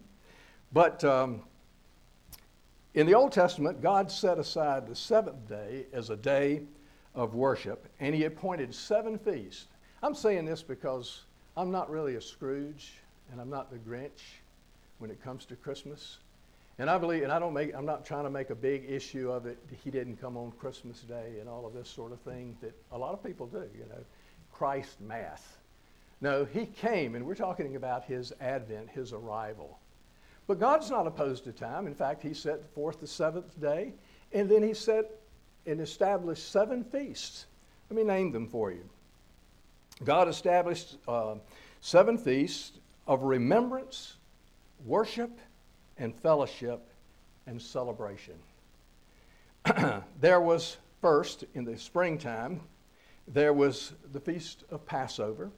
But 0.75 1.05
um, 1.05 1.43
in 2.95 3.07
the 3.07 3.15
Old 3.15 3.31
Testament, 3.31 3.81
God 3.81 4.11
set 4.11 4.41
aside 4.41 4.89
the 4.89 4.97
seventh 4.97 5.49
day 5.49 5.87
as 5.93 6.11
a 6.11 6.17
day 6.17 6.63
of 7.15 7.37
worship, 7.37 7.87
and 8.01 8.13
He 8.13 8.25
appointed 8.25 8.75
seven 8.75 9.17
feasts. 9.17 9.69
I'm 10.03 10.17
saying 10.17 10.47
this 10.47 10.65
because 10.65 11.23
I'm 11.57 11.71
not 11.71 11.89
really 11.89 12.17
a 12.17 12.21
Scrooge, 12.21 12.95
and 13.31 13.41
I'm 13.41 13.51
not 13.51 13.71
the 13.71 13.79
Grinch 13.79 14.41
when 14.99 15.13
it 15.13 15.23
comes 15.23 15.45
to 15.47 15.55
Christmas. 15.55 16.19
And 16.81 16.91
I 16.91 16.99
believe, 16.99 17.23
and 17.23 17.31
I 17.31 17.39
don't 17.39 17.55
make, 17.55 17.73
I'm 17.73 17.87
not 17.87 18.05
trying 18.05 18.25
to 18.25 18.31
make 18.31 18.51
a 18.51 18.57
big 18.57 18.85
issue 18.91 19.31
of 19.31 19.47
it. 19.47 19.59
He 19.85 19.93
didn't 19.93 20.17
come 20.17 20.37
on 20.37 20.51
Christmas 20.59 21.03
Day 21.03 21.37
and 21.39 21.49
all 21.49 21.67
of 21.67 21.73
this 21.73 21.89
sort 21.89 22.11
of 22.11 22.19
thing 22.23 22.57
that 22.63 22.75
a 22.91 22.99
lot 22.99 23.13
of 23.13 23.23
people 23.23 23.47
do, 23.47 23.63
you 23.79 23.87
know, 23.89 24.05
Christ 24.53 25.01
math. 25.01 25.57
No, 26.21 26.45
he 26.45 26.67
came, 26.67 27.15
and 27.15 27.25
we're 27.25 27.37
talking 27.37 27.77
about 27.77 28.03
his 28.07 28.33
advent, 28.41 28.91
his 28.91 29.13
arrival. 29.13 29.79
But 30.47 30.61
God's 30.61 30.91
not 30.91 31.07
opposed 31.07 31.45
to 31.45 31.53
time. 31.53 31.87
In 31.87 31.95
fact, 31.95 32.23
He 32.23 32.35
set 32.35 32.73
forth 32.75 33.01
the 33.01 33.07
seventh 33.07 33.61
day, 33.61 33.95
and 34.33 34.49
then 34.49 34.63
He 34.63 34.75
set 34.75 35.11
and 35.67 35.81
established 35.81 36.51
seven 36.51 36.85
feasts. 36.85 37.47
Let 37.89 37.97
me 37.97 38.05
name 38.05 38.33
them 38.33 38.47
for 38.47 38.71
you. 38.71 38.89
God 40.03 40.29
established 40.29 40.97
uh, 41.07 41.37
seven 41.81 42.19
feasts 42.19 42.73
of 43.07 43.23
remembrance, 43.23 44.17
worship, 44.85 45.39
and 45.99 46.15
fellowship 46.15 46.81
and 47.47 47.61
celebration. 47.61 48.35
there 50.21 50.41
was 50.41 50.77
first 51.01 51.45
in 51.55 51.65
the 51.65 51.79
springtime, 51.79 52.61
there 53.29 53.53
was 53.53 53.93
the 54.13 54.21
feast 54.21 54.65
of 54.71 54.85
Passover, 54.85 55.51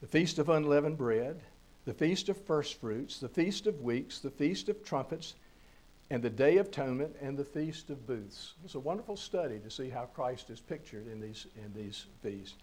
the 0.00 0.06
feast 0.06 0.38
of 0.38 0.48
unleavened 0.48 0.98
bread, 0.98 1.40
the 1.86 1.94
Feast 1.94 2.28
of 2.28 2.36
First 2.36 2.80
Fruits, 2.80 3.20
the 3.20 3.28
Feast 3.28 3.68
of 3.68 3.80
Weeks, 3.80 4.18
the 4.18 4.30
Feast 4.30 4.68
of 4.68 4.84
Trumpets, 4.84 5.36
and 6.10 6.20
the 6.20 6.30
Day 6.30 6.58
of 6.58 6.66
Atonement, 6.66 7.14
and 7.22 7.38
the 7.38 7.44
Feast 7.44 7.90
of 7.90 8.06
Booths. 8.06 8.54
It's 8.64 8.74
a 8.74 8.80
wonderful 8.80 9.16
study 9.16 9.60
to 9.60 9.70
see 9.70 9.88
how 9.88 10.06
Christ 10.06 10.50
is 10.50 10.60
pictured 10.60 11.06
in 11.06 11.20
these, 11.20 11.46
in 11.56 11.72
these 11.72 12.06
feasts. 12.22 12.56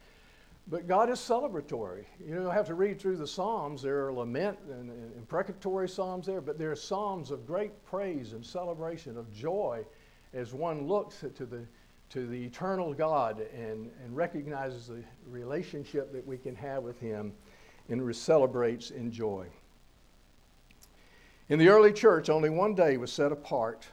But 0.68 0.88
God 0.88 1.10
is 1.10 1.20
celebratory. 1.20 2.06
You 2.25 2.36
don't 2.36 2.53
have 2.53 2.68
to 2.68 2.74
read 2.74 3.00
through 3.00 3.18
the 3.18 3.27
Psalms. 3.27 3.82
There 3.82 4.08
are 4.08 4.13
lament 4.13 4.60
and, 4.70 4.89
and 4.89 5.15
imprecatory 5.18 5.88
Psalms 5.88 6.25
there, 6.25 6.42
but 6.42 6.58
there 6.58 6.72
are 6.72 6.75
Psalms 6.75 7.32
of 7.32 7.48
great 7.48 7.72
praise 7.86 8.34
and 8.34 8.46
celebration, 8.46 9.18
of 9.18 9.34
joy, 9.34 9.86
as 10.34 10.53
one 10.53 10.86
looks 10.88 11.20
to 11.20 11.46
the, 11.46 11.65
to 12.10 12.27
the 12.27 12.46
eternal 12.46 12.94
God 12.94 13.46
and, 13.53 13.89
and 14.03 14.15
recognizes 14.15 14.88
the 14.88 15.03
relationship 15.30 16.12
that 16.12 16.25
we 16.25 16.38
can 16.38 16.56
have 16.56 16.84
with 16.84 17.00
Him 17.00 17.34
and 17.90 18.16
celebrates 18.16 18.92
in 18.92 19.12
joy. 19.12 19.48
In 21.50 21.60
the 21.60 21.70
early 21.70 21.92
church, 21.92 22.30
only 22.30 22.50
one 22.50 22.74
day 22.74 22.98
was 22.98 23.12
set 23.12 23.32
apart 23.32 23.86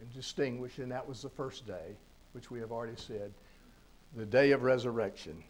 and 0.00 0.12
distinguished, 0.14 0.78
and 0.78 0.92
that 0.92 1.08
was 1.08 1.22
the 1.22 1.28
first 1.28 1.66
day, 1.66 1.96
which 2.32 2.50
we 2.50 2.60
have 2.60 2.72
already 2.72 2.96
said, 2.96 3.32
the 4.16 4.26
day 4.26 4.52
of 4.52 4.62
resurrection. 4.62 5.42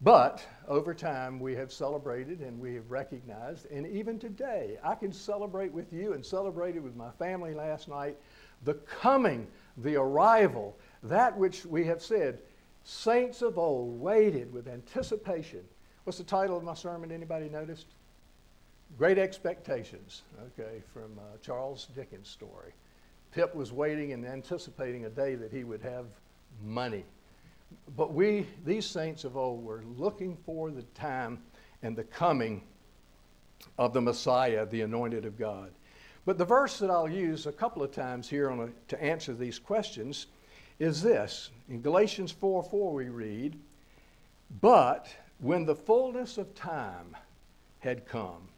But 0.00 0.46
over 0.68 0.94
time, 0.94 1.40
we 1.40 1.54
have 1.56 1.72
celebrated 1.72 2.40
and 2.40 2.60
we 2.60 2.74
have 2.74 2.90
recognized, 2.90 3.70
and 3.70 3.86
even 3.86 4.18
today, 4.18 4.78
I 4.82 4.94
can 4.94 5.12
celebrate 5.12 5.72
with 5.72 5.92
you 5.92 6.12
and 6.12 6.24
celebrated 6.24 6.82
with 6.82 6.96
my 6.96 7.10
family 7.12 7.52
last 7.52 7.88
night 7.88 8.16
the 8.64 8.74
coming, 8.74 9.46
the 9.76 9.96
arrival, 9.96 10.76
that 11.04 11.36
which 11.36 11.64
we 11.66 11.84
have 11.84 12.02
said, 12.02 12.38
saints 12.84 13.42
of 13.42 13.58
old 13.58 14.00
waited 14.00 14.52
with 14.52 14.68
anticipation 14.68 15.64
What's 16.08 16.16
the 16.16 16.24
title 16.24 16.56
of 16.56 16.64
my 16.64 16.72
sermon? 16.72 17.12
Anybody 17.12 17.50
noticed? 17.50 17.88
Great 18.96 19.18
Expectations, 19.18 20.22
okay, 20.46 20.80
from 20.94 21.18
uh, 21.18 21.36
Charles 21.42 21.88
Dickens' 21.94 22.30
story. 22.30 22.72
Pip 23.30 23.54
was 23.54 23.72
waiting 23.72 24.14
and 24.14 24.24
anticipating 24.24 25.04
a 25.04 25.10
day 25.10 25.34
that 25.34 25.52
he 25.52 25.64
would 25.64 25.82
have 25.82 26.06
money. 26.64 27.04
But 27.94 28.14
we, 28.14 28.46
these 28.64 28.86
saints 28.86 29.24
of 29.24 29.36
old, 29.36 29.62
were 29.62 29.84
looking 29.98 30.38
for 30.46 30.70
the 30.70 30.80
time 30.94 31.42
and 31.82 31.94
the 31.94 32.04
coming 32.04 32.62
of 33.76 33.92
the 33.92 34.00
Messiah, 34.00 34.64
the 34.64 34.80
anointed 34.80 35.26
of 35.26 35.38
God. 35.38 35.72
But 36.24 36.38
the 36.38 36.46
verse 36.46 36.78
that 36.78 36.90
I'll 36.90 37.06
use 37.06 37.44
a 37.44 37.52
couple 37.52 37.82
of 37.82 37.92
times 37.92 38.30
here 38.30 38.48
a, 38.48 38.70
to 38.88 39.04
answer 39.04 39.34
these 39.34 39.58
questions 39.58 40.28
is 40.78 41.02
this. 41.02 41.50
In 41.68 41.82
Galatians 41.82 42.32
4 42.32 42.62
4, 42.62 42.94
we 42.94 43.10
read, 43.10 43.58
But 44.62 45.06
when 45.40 45.64
the 45.64 45.74
fullness 45.74 46.38
of 46.38 46.54
time 46.54 47.16
had 47.80 48.06
come, 48.06 48.48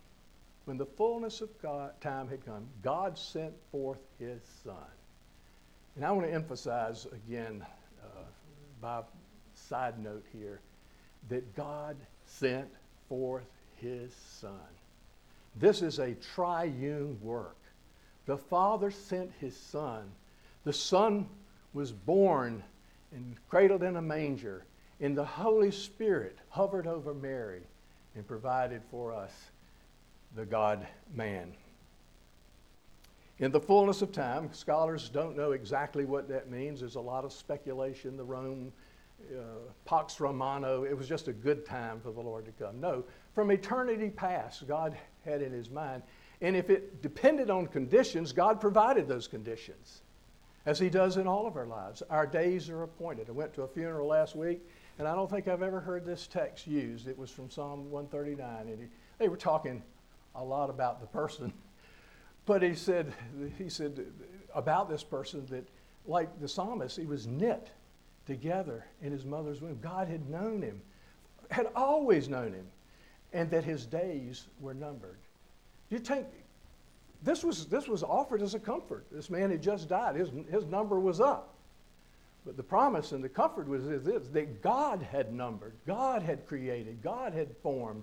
when 0.64 0.78
the 0.78 0.86
fullness 0.86 1.40
of 1.40 1.50
God, 1.60 1.92
time 2.00 2.28
had 2.28 2.44
come, 2.44 2.66
God 2.82 3.18
sent 3.18 3.52
forth 3.70 4.00
his 4.18 4.40
son. 4.64 4.74
And 5.96 6.04
I 6.04 6.12
want 6.12 6.26
to 6.26 6.32
emphasize 6.32 7.06
again, 7.06 7.64
uh, 8.02 8.22
by 8.80 9.02
side 9.54 9.98
note 9.98 10.24
here, 10.32 10.60
that 11.28 11.54
God 11.54 11.96
sent 12.26 12.68
forth 13.08 13.50
his 13.76 14.14
son. 14.14 14.52
This 15.56 15.82
is 15.82 15.98
a 15.98 16.14
triune 16.34 17.18
work. 17.20 17.56
The 18.26 18.38
Father 18.38 18.90
sent 18.90 19.32
his 19.40 19.56
son. 19.56 20.04
The 20.64 20.72
Son 20.72 21.26
was 21.72 21.90
born 21.90 22.62
and 23.12 23.36
cradled 23.48 23.82
in 23.82 23.96
a 23.96 24.02
manger 24.02 24.64
and 25.00 25.16
the 25.16 25.24
Holy 25.24 25.70
Spirit 25.70 26.38
hovered 26.48 26.86
over 26.86 27.14
Mary 27.14 27.62
and 28.14 28.26
provided 28.26 28.82
for 28.90 29.12
us 29.12 29.32
the 30.36 30.44
God 30.44 30.86
man. 31.14 31.52
In 33.38 33.50
the 33.50 33.60
fullness 33.60 34.02
of 34.02 34.12
time, 34.12 34.52
scholars 34.52 35.08
don't 35.08 35.36
know 35.36 35.52
exactly 35.52 36.04
what 36.04 36.28
that 36.28 36.50
means. 36.50 36.80
There's 36.80 36.96
a 36.96 37.00
lot 37.00 37.24
of 37.24 37.32
speculation. 37.32 38.18
The 38.18 38.24
Rome, 38.24 38.70
uh, 39.32 39.42
Pax 39.86 40.20
Romana, 40.20 40.82
it 40.82 40.96
was 40.96 41.08
just 41.08 41.28
a 41.28 41.32
good 41.32 41.64
time 41.64 42.00
for 42.00 42.12
the 42.12 42.20
Lord 42.20 42.44
to 42.44 42.52
come. 42.52 42.80
No, 42.80 43.02
from 43.34 43.50
eternity 43.50 44.10
past, 44.10 44.68
God 44.68 44.94
had 45.24 45.40
in 45.40 45.52
his 45.52 45.70
mind. 45.70 46.02
And 46.42 46.54
if 46.54 46.68
it 46.68 47.00
depended 47.00 47.48
on 47.48 47.66
conditions, 47.66 48.32
God 48.32 48.60
provided 48.60 49.08
those 49.08 49.26
conditions. 49.26 50.02
as 50.66 50.78
He 50.78 50.90
does 50.90 51.16
in 51.16 51.26
all 51.26 51.46
of 51.46 51.56
our 51.56 51.66
lives. 51.66 52.02
Our 52.10 52.26
days 52.26 52.68
are 52.68 52.82
appointed. 52.82 53.28
I 53.28 53.32
went 53.32 53.54
to 53.54 53.62
a 53.62 53.68
funeral 53.68 54.08
last 54.08 54.36
week, 54.36 54.60
and 55.00 55.08
I 55.08 55.14
don't 55.14 55.30
think 55.30 55.48
I've 55.48 55.62
ever 55.62 55.80
heard 55.80 56.04
this 56.04 56.26
text 56.26 56.66
used. 56.66 57.08
It 57.08 57.16
was 57.16 57.30
from 57.30 57.48
Psalm 57.48 57.90
139, 57.90 58.68
and 58.68 58.82
he, 58.82 58.86
they 59.18 59.28
were 59.28 59.36
talking 59.38 59.82
a 60.34 60.44
lot 60.44 60.68
about 60.68 61.00
the 61.00 61.06
person. 61.06 61.52
But 62.46 62.62
he 62.62 62.74
said, 62.74 63.12
he 63.58 63.68
said 63.68 64.06
about 64.54 64.88
this 64.88 65.04
person 65.04 65.46
that, 65.50 65.68
like 66.06 66.40
the 66.40 66.48
psalmist, 66.48 66.96
he 66.96 67.04
was 67.04 67.26
knit 67.26 67.68
together 68.26 68.86
in 69.02 69.12
his 69.12 69.24
mother's 69.24 69.60
womb. 69.60 69.78
God 69.80 70.08
had 70.08 70.28
known 70.28 70.60
him, 70.62 70.80
had 71.50 71.66
always 71.76 72.28
known 72.28 72.52
him, 72.52 72.66
and 73.32 73.50
that 73.50 73.62
his 73.62 73.86
days 73.86 74.46
were 74.58 74.74
numbered. 74.74 75.18
You 75.90 75.98
take 76.00 76.24
this 77.22 77.44
was 77.44 77.66
this 77.66 77.86
was 77.86 78.02
offered 78.02 78.42
as 78.42 78.54
a 78.54 78.58
comfort. 78.58 79.04
This 79.12 79.30
man 79.30 79.50
had 79.50 79.62
just 79.62 79.88
died. 79.88 80.16
His, 80.16 80.30
his 80.50 80.64
number 80.64 80.98
was 80.98 81.20
up. 81.20 81.54
But 82.44 82.56
the 82.56 82.62
promise 82.62 83.12
and 83.12 83.22
the 83.22 83.28
comfort 83.28 83.68
was 83.68 83.84
this 83.86 84.28
that 84.28 84.62
God 84.62 85.02
had 85.02 85.32
numbered, 85.32 85.74
God 85.86 86.22
had 86.22 86.46
created, 86.46 87.02
God 87.02 87.32
had 87.32 87.54
formed, 87.62 88.02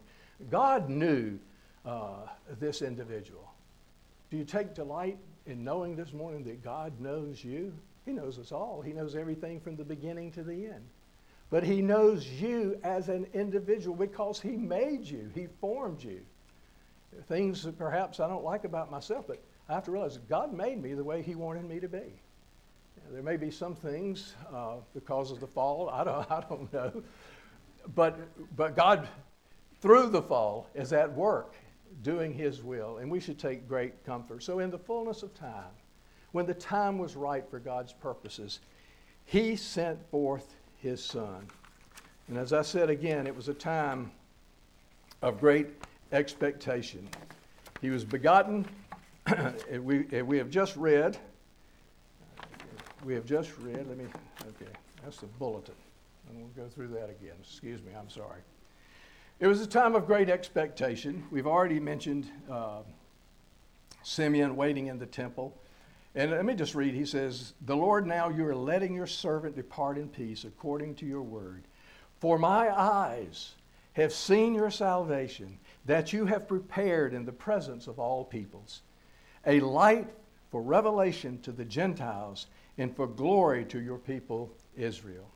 God 0.49 0.89
knew 0.89 1.39
uh, 1.85 2.27
this 2.59 2.81
individual. 2.81 3.51
Do 4.29 4.37
you 4.37 4.43
take 4.43 4.73
delight 4.73 5.17
in 5.45 5.63
knowing 5.63 5.95
this 5.95 6.13
morning 6.13 6.43
that 6.43 6.63
God 6.63 6.99
knows 6.99 7.43
you? 7.43 7.73
He 8.05 8.11
knows 8.11 8.37
us 8.37 8.51
all. 8.51 8.81
He 8.81 8.93
knows 8.93 9.15
everything 9.15 9.59
from 9.59 9.75
the 9.75 9.83
beginning 9.83 10.31
to 10.33 10.43
the 10.43 10.67
end. 10.67 10.85
But 11.49 11.63
He 11.63 11.81
knows 11.81 12.27
you 12.27 12.77
as 12.83 13.09
an 13.09 13.27
individual 13.33 13.95
because 13.95 14.39
He 14.39 14.51
made 14.51 15.05
you, 15.05 15.31
He 15.33 15.47
formed 15.59 16.03
you. 16.03 16.21
Things 17.27 17.63
that 17.63 17.77
perhaps 17.77 18.19
I 18.19 18.27
don't 18.27 18.43
like 18.43 18.65
about 18.65 18.91
myself, 18.91 19.25
but 19.27 19.41
I 19.69 19.73
have 19.73 19.85
to 19.85 19.91
realize 19.91 20.17
God 20.29 20.53
made 20.53 20.81
me 20.81 20.93
the 20.93 21.03
way 21.03 21.21
He 21.21 21.35
wanted 21.35 21.65
me 21.65 21.79
to 21.79 21.87
be. 21.87 22.21
There 23.11 23.23
may 23.23 23.37
be 23.37 23.51
some 23.51 23.73
things 23.73 24.35
uh, 24.53 24.75
because 24.93 25.31
of 25.31 25.39
the 25.39 25.47
fall, 25.47 25.89
I 25.89 26.03
don't, 26.03 26.31
I 26.31 26.43
don't 26.47 26.73
know. 26.73 27.03
But, 27.95 28.19
but 28.55 28.75
God, 28.75 29.07
through 29.81 30.09
the 30.09 30.21
fall, 30.21 30.67
is 30.75 30.91
at 30.93 31.11
work 31.13 31.53
doing 32.03 32.33
His 32.33 32.63
will, 32.63 32.97
and 32.97 33.09
we 33.09 33.19
should 33.19 33.39
take 33.39 33.67
great 33.67 34.05
comfort. 34.05 34.43
So, 34.43 34.59
in 34.59 34.69
the 34.69 34.77
fullness 34.77 35.23
of 35.23 35.33
time, 35.33 35.71
when 36.33 36.45
the 36.45 36.53
time 36.53 36.97
was 36.97 37.15
right 37.15 37.49
for 37.49 37.59
God's 37.59 37.93
purposes, 37.93 38.59
He 39.25 39.55
sent 39.55 40.03
forth 40.09 40.55
His 40.77 41.03
Son. 41.03 41.47
And 42.27 42.37
as 42.37 42.51
I 42.51 42.61
said 42.61 42.89
again, 42.89 43.25
it 43.25 43.35
was 43.35 43.47
a 43.47 43.53
time 43.53 44.11
of 45.21 45.39
great 45.39 45.67
expectation. 46.11 47.07
He 47.81 47.89
was 47.89 48.03
begotten, 48.03 48.65
we, 49.81 49.99
we 50.21 50.37
have 50.37 50.49
just 50.49 50.75
read, 50.75 51.17
we 53.07 53.13
have 53.13 53.25
just 53.25 53.57
read, 53.59 53.87
let 53.87 53.97
me, 53.97 54.03
okay, 54.41 54.71
that's 55.01 55.17
the 55.17 55.27
bulletin. 55.39 55.73
And 56.27 56.37
we'll 56.37 56.65
go 56.65 56.69
through 56.69 56.89
that 56.89 57.09
again. 57.09 57.35
Excuse 57.41 57.81
me, 57.81 57.93
I'm 57.97 58.09
sorry. 58.09 58.41
It 59.39 59.47
was 59.47 59.61
a 59.61 59.67
time 59.67 59.95
of 59.95 60.05
great 60.05 60.29
expectation. 60.29 61.23
We've 61.31 61.47
already 61.47 61.79
mentioned 61.79 62.29
uh, 62.51 62.79
Simeon 64.03 64.57
waiting 64.57 64.87
in 64.87 64.99
the 64.99 65.05
temple. 65.05 65.57
And 66.15 66.31
let 66.31 66.43
me 66.43 66.53
just 66.53 66.75
read. 66.75 66.93
He 66.95 67.05
says, 67.05 67.53
The 67.65 67.77
Lord, 67.77 68.05
now 68.05 68.27
you 68.27 68.45
are 68.45 68.55
letting 68.55 68.93
your 68.93 69.07
servant 69.07 69.55
depart 69.55 69.97
in 69.97 70.09
peace 70.09 70.43
according 70.43 70.95
to 70.95 71.05
your 71.05 71.21
word. 71.21 71.63
For 72.19 72.37
my 72.37 72.77
eyes 72.77 73.53
have 73.93 74.11
seen 74.11 74.53
your 74.53 74.69
salvation, 74.69 75.59
that 75.85 76.11
you 76.11 76.25
have 76.25 76.45
prepared 76.45 77.13
in 77.13 77.23
the 77.23 77.31
presence 77.31 77.87
of 77.87 77.99
all 77.99 78.25
peoples, 78.25 78.81
a 79.45 79.61
light 79.61 80.09
for 80.51 80.61
revelation 80.61 81.39
to 81.43 81.53
the 81.53 81.65
Gentiles 81.65 82.47
and 82.77 82.95
for 82.95 83.07
glory 83.07 83.65
to 83.65 83.79
your 83.79 83.97
people 83.97 84.51
Israel. 84.75 85.29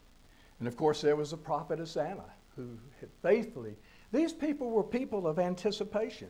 And 0.59 0.67
of 0.67 0.77
course, 0.77 1.01
there 1.01 1.15
was 1.15 1.31
the 1.31 1.37
prophetess 1.37 1.97
Anna, 1.97 2.25
who 2.55 2.77
faithfully 3.21 3.75
these 4.11 4.33
people 4.33 4.69
were 4.69 4.83
people 4.83 5.25
of 5.25 5.39
anticipation. 5.39 6.27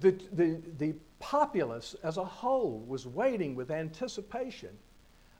The, 0.00 0.12
the, 0.32 0.60
the 0.78 0.94
populace 1.18 1.94
as 2.02 2.16
a 2.16 2.24
whole 2.24 2.84
was 2.86 3.06
waiting 3.06 3.54
with 3.54 3.70
anticipation 3.70 4.70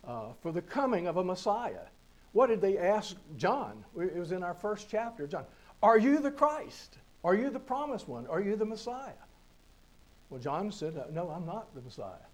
uh, 0.07 0.33
for 0.43 0.53
the 0.53 0.61
coming 0.61 1.07
of 1.07 1.17
a 1.17 1.25
Messiah. 1.25 1.87
What 2.33 2.49
did 2.49 2.61
they 2.61 2.79
ask 2.79 3.17
John? 3.37 3.85
It 3.97 4.17
was 4.17 4.33
in 4.33 4.43
our 4.43 4.55
first 4.55 4.89
chapter. 4.91 5.27
John, 5.27 5.45
are 5.83 5.99
you 5.99 6.19
the 6.19 6.33
Christ? 6.33 6.99
Are 7.23 7.35
you 7.35 7.49
the 7.49 7.61
promised 7.61 8.09
one? 8.09 8.27
Are 8.27 8.41
you 8.41 8.57
the 8.57 8.67
Messiah? 8.67 9.13
Well, 10.29 10.41
John 10.41 10.73
said, 10.73 11.01
No, 11.13 11.31
I'm 11.31 11.47
not 11.47 11.75
the 11.75 11.81
Messiah. 11.81 12.27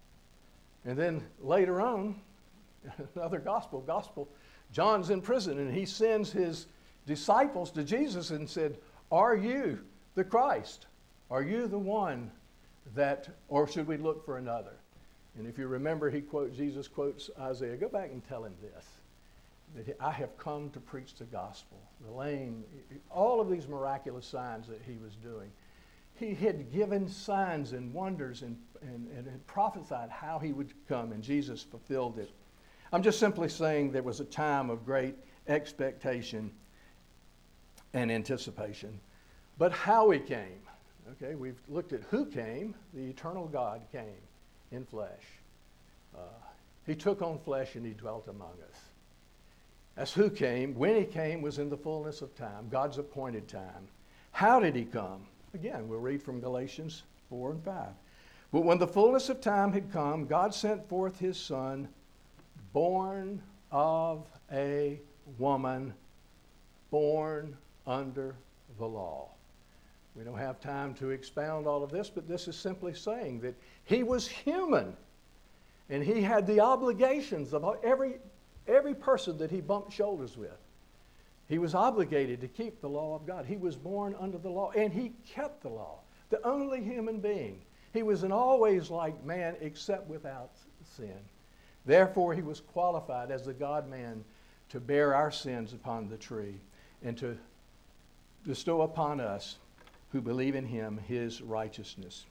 And 0.85 0.99
then 0.99 1.23
later 1.41 1.81
on, 1.81 2.17
another 3.15 3.39
gospel, 3.39 3.81
gospel, 3.81 4.29
John's 4.73 5.11
in 5.11 5.21
prison 5.21 5.59
and 5.59 5.75
he 5.75 5.85
sends 5.85 6.31
his 6.33 6.67
disciples 7.07 7.71
to 7.73 7.85
Jesus 7.85 8.31
and 8.31 8.49
said, 8.49 8.79
Are 9.11 9.37
you 9.37 9.81
the 10.15 10.25
Christ? 10.25 10.87
Are 11.31 11.43
you 11.43 11.67
the 11.67 11.79
one 11.79 12.31
that, 12.95 13.29
or 13.49 13.69
should 13.69 13.87
we 13.87 13.97
look 13.97 14.25
for 14.25 14.39
another? 14.39 14.73
And 15.39 15.47
if 15.47 15.59
you 15.59 15.69
remember, 15.69 16.11
he 16.11 16.21
quote, 16.21 16.57
Jesus 16.57 16.89
quotes 16.89 17.31
Isaiah. 17.39 17.77
Go 17.77 17.89
back 17.89 18.11
and 18.11 18.27
tell 18.29 18.45
him 18.45 18.55
this 18.61 18.85
that 19.77 19.97
I 20.01 20.11
have 20.11 20.37
come 20.37 20.69
to 20.71 20.81
preach 20.81 21.15
the 21.15 21.25
gospel. 21.25 21.79
The 22.05 22.11
lame, 22.11 22.65
all 23.09 23.41
of 23.41 23.49
these 23.49 23.69
miraculous 23.69 24.27
signs 24.27 24.67
that 24.67 24.81
he 24.85 24.97
was 24.97 25.15
doing. 25.23 25.51
He 26.21 26.35
had 26.35 26.71
given 26.71 27.09
signs 27.09 27.73
and 27.73 27.95
wonders 27.95 28.43
and, 28.43 28.59
and, 28.83 29.09
and 29.17 29.27
had 29.27 29.47
prophesied 29.47 30.11
how 30.11 30.39
he 30.39 30.53
would 30.53 30.75
come, 30.87 31.13
and 31.13 31.23
Jesus 31.23 31.63
fulfilled 31.63 32.19
it. 32.19 32.31
I'm 32.93 33.03
just 33.03 33.19
simply 33.19 33.49
saying 33.49 33.91
there 33.91 34.03
was 34.03 34.21
a 34.21 34.27
time 34.27 34.69
of 34.69 34.85
great 34.85 35.15
expectation 35.49 36.51
and 37.95 38.13
anticipation. 38.13 39.01
But 39.57 39.73
how 39.73 40.11
he 40.11 40.19
came, 40.19 40.61
okay, 41.13 41.37
we've 41.37 41.61
looked 41.71 41.95
at 41.95 42.03
who 42.11 42.27
came. 42.27 42.75
The 42.93 43.09
eternal 43.09 43.49
God 43.49 43.81
came 43.91 44.21
in 44.73 44.85
flesh. 44.85 45.25
Uh, 46.15 46.21
he 46.87 46.95
took 46.95 47.23
on 47.23 47.39
flesh 47.39 47.77
and 47.77 47.87
he 47.87 47.93
dwelt 47.93 48.29
among 48.29 48.53
us. 48.71 48.79
That's 49.97 50.13
who 50.13 50.29
came. 50.29 50.75
When 50.75 50.97
he 50.97 51.05
came 51.05 51.41
was 51.41 51.59
in 51.59 51.71
the 51.71 51.79
fullness 51.79 52.21
of 52.21 52.35
time, 52.35 52.69
God's 52.71 52.99
appointed 52.99 53.49
time. 53.49 53.89
How 54.33 54.61
did 54.61 54.77
he 54.77 54.85
come? 54.85 55.23
Again, 55.55 55.89
we'll 55.89 56.01
read 56.01 56.23
from 56.23 56.41
Galatians 56.41 57.03
4 57.29 57.53
and 57.53 57.65
5. 57.65 57.89
But 58.53 58.61
when 58.65 58.79
the 58.79 58.87
fullness 58.87 59.29
of 59.29 59.41
time 59.41 59.73
had 59.73 59.93
come, 59.93 60.27
God 60.27 60.55
sent 60.55 60.89
forth 60.89 61.19
his 61.19 61.39
Son, 61.39 61.89
born 62.73 63.43
of 63.71 64.27
a 64.53 65.01
woman, 65.39 65.95
born 66.91 67.57
under 67.87 68.35
the 68.79 68.87
law. 68.87 69.29
We 70.17 70.25
don't 70.25 70.39
have 70.39 70.61
time 70.61 70.95
to 70.95 71.11
expound 71.11 71.67
all 71.67 71.85
of 71.85 71.91
this, 71.91 72.11
but 72.11 72.29
this 72.29 72.49
is 72.49 72.57
simply 72.57 72.95
saying 72.95 73.41
that 73.41 73.55
he 73.85 74.03
was 74.03 74.27
human 74.27 74.97
and 75.89 76.03
he 76.03 76.23
had 76.23 76.47
the 76.47 76.61
obligations 76.61 77.53
of 77.53 77.65
every, 77.83 78.19
every 78.67 78.95
person 78.95 79.39
that 79.39 79.51
he 79.51 79.61
bumped 79.61 79.93
shoulders 79.93 80.37
with. 80.37 80.57
He 81.51 81.59
was 81.59 81.75
obligated 81.75 82.41
to 82.41 82.49
keep 82.49 82.81
the 82.81 82.89
law 82.89 83.17
of 83.17 83.27
God. 83.27 83.45
He 83.45 83.57
was 83.57 83.75
born 83.75 84.15
under 84.21 84.39
the 84.39 84.49
law 84.49 84.71
and 84.71 84.93
he 84.93 85.13
kept 85.27 85.63
the 85.63 85.69
law, 85.69 85.99
the 86.31 86.41
only 86.47 86.81
human 86.81 87.19
being. 87.19 87.61
He 87.93 88.05
was 88.05 88.23
an 88.23 88.31
always 88.31 88.89
like 88.89 89.25
man 89.25 89.57
except 89.61 90.09
without 90.09 90.53
sin. 90.97 91.19
Therefore, 91.85 92.35
he 92.35 92.43
was 92.43 92.61
qualified 92.61 93.33
as 93.33 93.45
the 93.45 93.53
God 93.53 93.91
man 93.91 94.25
to 94.69 94.79
bear 94.79 95.13
our 95.13 95.33
sins 95.33 95.73
upon 95.73 96.09
the 96.09 96.17
tree 96.17 96.61
and 97.03 97.19
to 97.19 97.37
bestow 98.47 98.83
upon 98.83 99.19
us 99.19 99.59
who 100.13 100.21
believe 100.21 100.55
in 100.55 100.67
him 100.67 100.99
his 101.09 101.43
righteousness. 101.43 102.27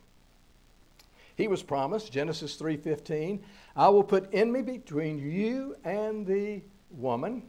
He 1.35 1.49
was 1.49 1.61
promised, 1.61 2.13
Genesis 2.13 2.55
3:15, 2.55 3.41
I 3.75 3.89
will 3.89 4.03
put 4.03 4.29
enemy 4.33 4.61
between 4.61 5.17
you 5.17 5.75
and 5.83 6.25
the 6.25 6.61
woman, 6.89 7.43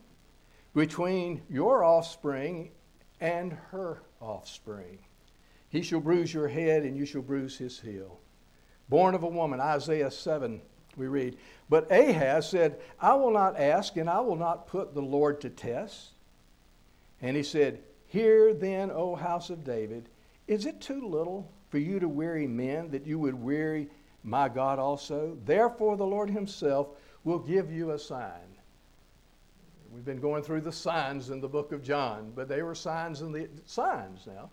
between 0.74 1.42
your 1.48 1.85
offspring 1.85 2.70
and 3.20 3.52
her 3.70 4.02
offspring. 4.20 4.98
He 5.68 5.83
shall 5.83 6.00
bruise 6.00 6.33
your 6.33 6.48
head 6.48 6.83
and 6.83 6.96
you 6.96 7.04
shall 7.04 7.22
bruise 7.22 7.56
his 7.56 7.80
heel. 7.80 8.18
Born 8.88 9.14
of 9.14 9.22
a 9.22 9.28
woman, 9.28 9.61
Isaiah 9.61 10.11
7, 10.11 10.61
we 10.96 11.06
read, 11.06 11.37
But 11.68 11.90
Ahaz 11.92 12.48
said, 12.48 12.80
I 13.00 13.14
will 13.14 13.30
not 13.30 13.59
ask 13.59 13.96
and 13.96 14.11
I 14.11 14.20
will 14.20 14.37
not 14.37 14.66
put 14.66 14.94
the 14.94 15.02
Lord 15.02 15.40
to 15.42 15.50
test. 15.50 16.11
And 17.22 17.37
he 17.37 17.42
said, 17.42 17.83
Hear 18.06 18.52
then, 18.52 18.90
O 18.90 19.14
house 19.14 19.50
of 19.50 19.64
David, 19.64 20.09
is 20.48 20.66
it 20.66 20.80
too 20.80 21.06
little 21.06 21.52
for 21.68 21.78
you 21.78 22.00
to 22.00 22.09
weary 22.09 22.48
men 22.48 22.90
that 22.90 23.06
you 23.06 23.20
would 23.20 23.35
weary 23.35 23.88
my 24.24 24.48
God 24.48 24.80
also? 24.80 25.37
Therefore, 25.44 25.96
the 25.96 26.06
Lord 26.06 26.28
Himself 26.28 26.88
will 27.22 27.38
give 27.38 27.70
you 27.70 27.92
a 27.92 27.98
sign. 27.98 28.49
We've 29.92 30.05
been 30.05 30.20
going 30.20 30.42
through 30.42 30.61
the 30.61 30.72
signs 30.72 31.31
in 31.31 31.40
the 31.40 31.48
book 31.48 31.72
of 31.72 31.83
John, 31.83 32.33
but 32.35 32.48
they 32.48 32.62
were 32.62 32.74
signs 32.74 33.22
in 33.22 33.33
the 33.33 33.48
signs 33.66 34.26
now. 34.26 34.50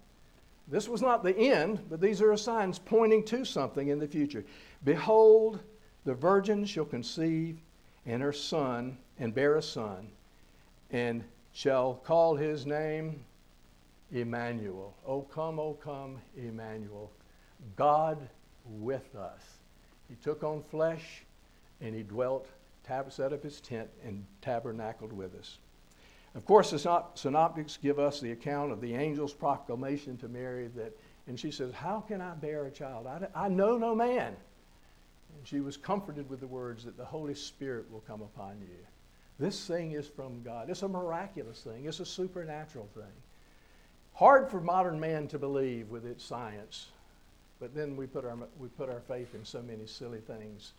This 0.68 0.90
was 0.90 1.02
not 1.02 1.24
the 1.24 1.38
end, 1.38 1.82
but 1.90 2.02
these 2.02 2.22
are 2.22 2.36
signs 2.36 2.80
pointing 2.80 3.24
to 3.26 3.46
something 3.46 3.88
in 3.88 4.00
the 4.00 4.08
future. 4.08 4.44
Behold, 4.84 5.60
The 6.08 6.14
virgin 6.14 6.64
shall 6.64 6.86
conceive 6.86 7.60
and 8.06 8.22
her 8.22 8.32
son 8.32 8.98
and 9.20 9.36
bear 9.36 9.58
a 9.58 9.62
son, 9.62 10.08
and 10.90 11.22
shall 11.52 11.96
call 11.96 12.38
his 12.38 12.66
name 12.66 13.26
Emmanuel. 14.14 14.96
Oh, 15.06 15.24
come, 15.24 15.60
oh, 15.60 15.74
come, 15.74 16.22
Emmanuel. 16.38 17.12
God 17.76 18.30
with 18.64 19.16
us. 19.16 19.42
He 20.08 20.16
took 20.16 20.44
on 20.44 20.64
flesh 20.64 21.26
and 21.82 21.94
he 21.94 22.04
dwelt, 22.04 22.48
tab- 22.88 23.12
set 23.12 23.34
up 23.34 23.44
his 23.44 23.60
tent, 23.60 23.90
and 24.06 24.26
tabernacled 24.42 25.14
with 25.14 25.36
us. 25.36 25.58
Of 26.36 26.46
course, 26.46 26.72
the 26.72 27.04
synoptics 27.16 27.78
give 27.82 28.00
us 28.00 28.20
the 28.20 28.32
account 28.32 28.72
of 28.72 28.80
the 28.80 28.94
angel's 28.94 29.34
proclamation 29.34 30.18
to 30.18 30.28
Mary 30.28 30.68
that, 30.76 30.96
and 31.28 31.40
she 31.40 31.52
says, 31.52 31.74
How 31.74 32.02
can 32.02 32.22
I 32.22 32.36
bear 32.36 32.66
a 32.66 32.72
child? 32.72 33.08
I, 33.08 33.28
I 33.36 33.50
know 33.50 33.78
no 33.78 33.96
man. 33.96 34.36
And 35.36 35.48
she 35.48 35.60
was 35.60 35.78
comforted 35.78 36.30
with 36.30 36.40
the 36.40 36.48
words 36.48 36.84
that 36.86 36.98
the 36.98 37.06
Holy 37.06 37.34
Spirit 37.34 37.92
will 37.92 38.04
come 38.08 38.22
upon 38.22 38.60
you. 38.62 38.78
This 39.40 39.68
thing 39.68 39.92
is 39.92 40.08
from 40.08 40.42
God. 40.44 40.70
It's 40.70 40.82
a 40.82 40.88
miraculous 40.88 41.62
thing, 41.62 41.86
it's 41.86 42.00
a 42.00 42.06
supernatural 42.06 42.88
thing. 42.94 43.04
Hard 44.14 44.50
for 44.50 44.60
modern 44.60 45.00
man 45.00 45.28
to 45.28 45.38
believe 45.38 45.90
with 45.90 46.06
its 46.06 46.24
science, 46.24 46.88
but 47.60 47.76
then 47.76 47.96
we 47.96 48.08
put 48.08 48.26
our, 48.26 48.38
we 48.60 48.68
put 48.70 48.90
our 48.90 49.02
faith 49.02 49.36
in 49.36 49.46
so 49.46 49.62
many 49.62 49.86
silly 49.86 50.22
things, 50.22 50.74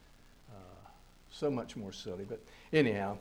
so 1.30 1.50
much 1.50 1.76
more 1.76 1.92
silly. 1.92 2.24
But 2.24 2.42
anyhow, 2.72 3.18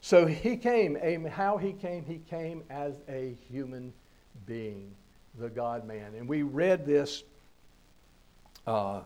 so 0.00 0.26
he 0.26 0.56
came, 0.56 0.96
how 1.26 1.56
he 1.58 1.72
came, 1.72 2.04
he 2.04 2.18
came 2.18 2.62
as 2.70 2.94
a 3.08 3.36
human 3.50 3.92
being, 4.46 4.94
the 5.38 5.48
God 5.48 5.86
man. 5.86 6.14
And 6.16 6.28
we 6.28 6.42
read 6.42 6.86
this, 6.86 7.22
uh, 8.66 9.02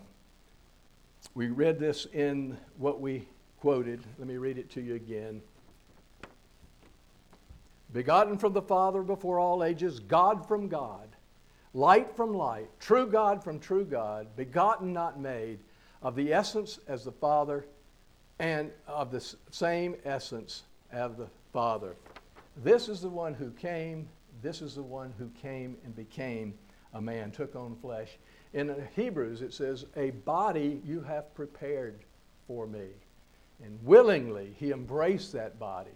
we 1.33 1.47
read 1.47 1.79
this 1.79 2.05
in 2.13 2.57
what 2.77 3.01
we 3.01 3.27
quoted. 3.59 4.01
Let 4.17 4.27
me 4.27 4.37
read 4.37 4.57
it 4.57 4.69
to 4.71 4.81
you 4.81 4.95
again. 4.95 5.41
Begotten 7.91 8.37
from 8.37 8.53
the 8.53 8.61
Father 8.61 9.01
before 9.01 9.39
all 9.39 9.63
ages, 9.63 9.99
God 9.99 10.47
from 10.47 10.67
God, 10.67 11.09
light 11.73 12.15
from 12.15 12.33
light, 12.33 12.69
true 12.79 13.07
God 13.07 13.43
from 13.43 13.59
true 13.59 13.85
God, 13.85 14.27
begotten, 14.35 14.93
not 14.93 15.19
made, 15.19 15.59
of 16.01 16.15
the 16.15 16.33
essence 16.33 16.79
as 16.87 17.03
the 17.03 17.11
Father, 17.11 17.65
and 18.39 18.71
of 18.87 19.11
the 19.11 19.35
same 19.51 19.95
essence 20.03 20.63
of 20.91 21.17
the 21.17 21.27
Father. 21.53 21.95
This 22.63 22.89
is 22.89 23.01
the 23.01 23.09
one 23.09 23.33
who 23.33 23.51
came, 23.51 24.07
this 24.41 24.61
is 24.61 24.75
the 24.75 24.83
one 24.83 25.13
who 25.17 25.29
came 25.41 25.77
and 25.83 25.95
became 25.95 26.53
a 26.93 27.01
man, 27.01 27.31
took 27.31 27.55
on 27.55 27.75
flesh. 27.75 28.17
In 28.53 28.73
Hebrews, 28.95 29.41
it 29.41 29.53
says, 29.53 29.85
A 29.97 30.11
body 30.11 30.81
you 30.85 31.01
have 31.01 31.33
prepared 31.35 31.99
for 32.47 32.65
me. 32.67 32.87
And 33.63 33.79
willingly, 33.83 34.55
he 34.57 34.71
embraced 34.71 35.33
that 35.33 35.59
body. 35.59 35.91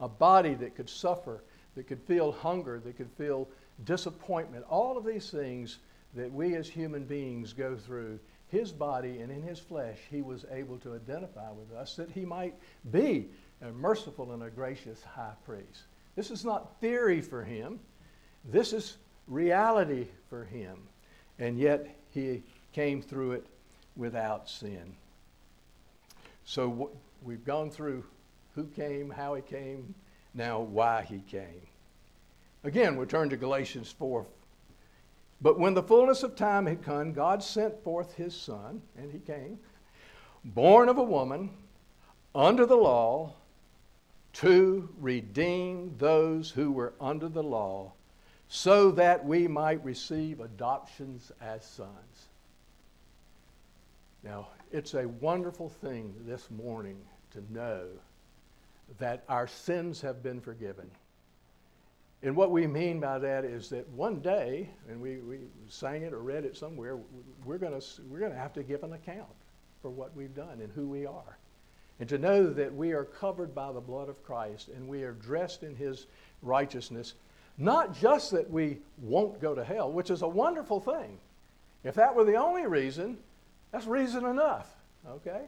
A 0.00 0.08
body 0.08 0.54
that 0.54 0.74
could 0.74 0.88
suffer, 0.88 1.42
that 1.74 1.86
could 1.86 2.02
feel 2.02 2.32
hunger, 2.32 2.80
that 2.80 2.96
could 2.96 3.10
feel 3.16 3.48
disappointment. 3.84 4.64
All 4.68 4.96
of 4.96 5.04
these 5.04 5.30
things 5.30 5.78
that 6.14 6.32
we 6.32 6.54
as 6.54 6.68
human 6.68 7.04
beings 7.04 7.52
go 7.52 7.76
through, 7.76 8.18
his 8.48 8.72
body 8.72 9.18
and 9.18 9.30
in 9.30 9.42
his 9.42 9.58
flesh, 9.58 9.98
he 10.10 10.22
was 10.22 10.44
able 10.50 10.78
to 10.78 10.94
identify 10.94 11.50
with 11.50 11.72
us 11.72 11.96
that 11.96 12.10
he 12.10 12.24
might 12.24 12.54
be 12.90 13.28
a 13.62 13.70
merciful 13.72 14.32
and 14.32 14.42
a 14.42 14.50
gracious 14.50 15.02
high 15.02 15.34
priest. 15.44 15.84
This 16.16 16.30
is 16.30 16.44
not 16.44 16.80
theory 16.80 17.20
for 17.20 17.42
him, 17.42 17.80
this 18.44 18.72
is 18.72 18.96
reality 19.26 20.06
for 20.28 20.44
him. 20.44 20.76
And 21.38 21.58
yet 21.58 21.96
he 22.10 22.42
came 22.72 23.02
through 23.02 23.32
it 23.32 23.46
without 23.96 24.48
sin. 24.48 24.94
So 26.44 26.90
we've 27.22 27.44
gone 27.44 27.70
through 27.70 28.04
who 28.54 28.64
came, 28.66 29.10
how 29.10 29.34
he 29.34 29.42
came, 29.42 29.94
now 30.34 30.60
why 30.60 31.02
he 31.02 31.18
came. 31.30 31.66
Again, 32.62 32.96
we 32.96 33.06
turn 33.06 33.30
to 33.30 33.36
Galatians 33.36 33.90
4. 33.98 34.24
But 35.44 35.58
when 35.58 35.74
the 35.74 35.82
fullness 35.82 36.22
of 36.22 36.36
time 36.36 36.64
had 36.64 36.82
come, 36.82 37.12
God 37.12 37.42
sent 37.42 37.84
forth 37.84 38.14
his 38.14 38.34
son, 38.34 38.80
and 38.96 39.12
he 39.12 39.18
came, 39.18 39.58
born 40.42 40.88
of 40.88 40.96
a 40.96 41.02
woman, 41.02 41.50
under 42.34 42.64
the 42.64 42.78
law, 42.78 43.34
to 44.32 44.88
redeem 44.98 45.94
those 45.98 46.50
who 46.50 46.72
were 46.72 46.94
under 46.98 47.28
the 47.28 47.42
law, 47.42 47.92
so 48.48 48.90
that 48.92 49.22
we 49.26 49.46
might 49.46 49.84
receive 49.84 50.40
adoptions 50.40 51.30
as 51.42 51.62
sons. 51.62 52.28
Now, 54.22 54.48
it's 54.72 54.94
a 54.94 55.06
wonderful 55.06 55.68
thing 55.68 56.14
this 56.26 56.50
morning 56.50 56.96
to 57.32 57.44
know 57.52 57.88
that 58.98 59.24
our 59.28 59.46
sins 59.46 60.00
have 60.00 60.22
been 60.22 60.40
forgiven. 60.40 60.90
And 62.24 62.34
what 62.34 62.50
we 62.50 62.66
mean 62.66 63.00
by 63.00 63.18
that 63.18 63.44
is 63.44 63.68
that 63.68 63.86
one 63.90 64.20
day, 64.20 64.70
and 64.88 64.98
we, 64.98 65.18
we 65.18 65.40
sang 65.68 66.02
it 66.02 66.14
or 66.14 66.20
read 66.20 66.46
it 66.46 66.56
somewhere, 66.56 66.98
we're 67.44 67.58
going 67.58 67.78
we're 68.08 68.18
going 68.18 68.32
to 68.32 68.38
have 68.38 68.54
to 68.54 68.62
give 68.62 68.82
an 68.82 68.94
account 68.94 69.28
for 69.82 69.90
what 69.90 70.16
we've 70.16 70.34
done 70.34 70.62
and 70.62 70.72
who 70.72 70.88
we 70.88 71.04
are. 71.04 71.36
And 72.00 72.08
to 72.08 72.16
know 72.16 72.48
that 72.48 72.74
we 72.74 72.92
are 72.92 73.04
covered 73.04 73.54
by 73.54 73.70
the 73.72 73.80
blood 73.80 74.08
of 74.08 74.24
Christ 74.24 74.68
and 74.68 74.88
we 74.88 75.02
are 75.02 75.12
dressed 75.12 75.62
in 75.62 75.76
his 75.76 76.06
righteousness, 76.40 77.12
not 77.58 77.94
just 77.94 78.30
that 78.30 78.50
we 78.50 78.78
won't 79.02 79.38
go 79.38 79.54
to 79.54 79.62
hell, 79.62 79.92
which 79.92 80.10
is 80.10 80.22
a 80.22 80.28
wonderful 80.28 80.80
thing. 80.80 81.18
If 81.84 81.94
that 81.96 82.14
were 82.14 82.24
the 82.24 82.36
only 82.36 82.66
reason, 82.66 83.18
that's 83.70 83.86
reason 83.86 84.24
enough, 84.24 84.74
okay? 85.06 85.42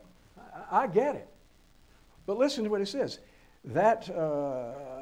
I, 0.71 0.83
I 0.83 0.87
get 0.89 1.15
it. 1.15 1.29
But 2.27 2.37
listen 2.37 2.65
to 2.65 2.71
what 2.71 2.81
he 2.81 2.87
says. 2.87 3.19
That, 3.65 4.11
uh, 4.11 4.96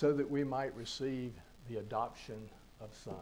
so 0.00 0.14
that 0.14 0.30
we 0.30 0.42
might 0.42 0.74
receive 0.74 1.30
the 1.68 1.76
adoption 1.76 2.48
of 2.80 2.88
sons. 3.04 3.16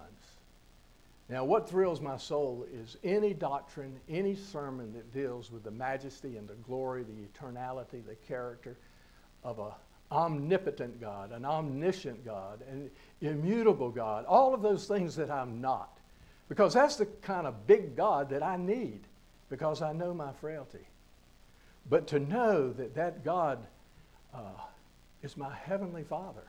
Now, 1.29 1.45
what 1.45 1.69
thrills 1.69 2.01
my 2.01 2.17
soul 2.17 2.65
is 2.73 2.97
any 3.03 3.35
doctrine, 3.35 3.99
any 4.09 4.37
sermon 4.37 4.93
that 4.93 5.13
deals 5.13 5.51
with 5.51 5.65
the 5.65 5.73
majesty 5.73 6.37
and 6.37 6.47
the 6.47 6.55
glory, 6.55 7.03
the 7.03 7.13
eternality, 7.13 8.07
the 8.07 8.15
character 8.29 8.77
of 9.43 9.59
an 9.59 9.73
omnipotent 10.13 11.01
God, 11.01 11.33
an 11.33 11.45
omniscient 11.45 12.25
God, 12.25 12.61
an 12.71 12.93
immutable 13.23 13.91
God, 13.91 14.25
all 14.27 14.55
of 14.55 14.63
those 14.63 14.87
things 14.87 15.17
that 15.17 15.33
I'm 15.33 15.61
not. 15.61 15.99
Because 16.49 16.75
that's 16.75 16.95
the 16.95 17.07
kind 17.07 17.49
of 17.49 17.67
big 17.67 17.97
God 17.97 18.31
that 18.31 18.45
I 18.45 18.57
need, 18.57 19.01
because 19.51 19.83
I 19.83 19.93
know 19.93 20.15
my 20.15 20.31
frailty. 20.41 20.87
But 21.91 22.07
to 22.07 22.21
know 22.21 22.73
that 22.75 22.95
that 22.95 23.25
God 23.25 23.67
uh, 24.33 24.39
is 25.25 25.37
my 25.37 25.53
heavenly 25.53 26.05
Father 26.05 26.45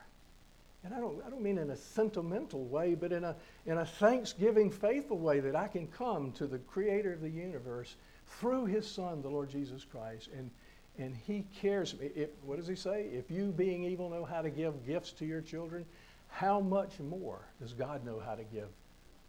and 0.84 0.94
I 0.94 0.98
don't, 0.98 1.22
I 1.26 1.30
don't 1.30 1.42
mean 1.42 1.58
in 1.58 1.70
a 1.70 1.76
sentimental 1.76 2.64
way, 2.64 2.94
but 2.94 3.12
in 3.12 3.24
a, 3.24 3.36
in 3.66 3.78
a 3.78 3.84
thanksgiving, 3.84 4.70
faithful 4.70 5.18
way 5.18 5.40
that 5.40 5.54
I 5.54 5.68
can 5.68 5.86
come 5.86 6.32
to 6.32 6.46
the 6.46 6.58
creator 6.58 7.12
of 7.12 7.20
the 7.20 7.28
universe 7.28 7.96
through 8.26 8.66
his 8.66 8.86
son, 8.86 9.20
the 9.20 9.28
Lord 9.28 9.50
Jesus 9.50 9.84
Christ. 9.84 10.30
And, 10.36 10.50
and 10.98 11.14
he 11.14 11.44
cares. 11.60 11.94
If, 12.00 12.30
what 12.44 12.56
does 12.56 12.66
he 12.66 12.76
say? 12.76 13.08
If 13.12 13.30
you, 13.30 13.52
being 13.52 13.84
evil, 13.84 14.08
know 14.08 14.24
how 14.24 14.40
to 14.40 14.48
give 14.48 14.86
gifts 14.86 15.12
to 15.12 15.26
your 15.26 15.42
children, 15.42 15.84
how 16.28 16.60
much 16.60 16.98
more 16.98 17.40
does 17.60 17.74
God 17.74 18.04
know 18.04 18.18
how 18.24 18.34
to 18.34 18.44
give 18.44 18.68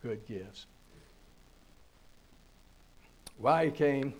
good 0.02 0.26
gifts? 0.28 0.68
Why 3.38 3.66
he 3.66 3.72
came? 3.72 4.14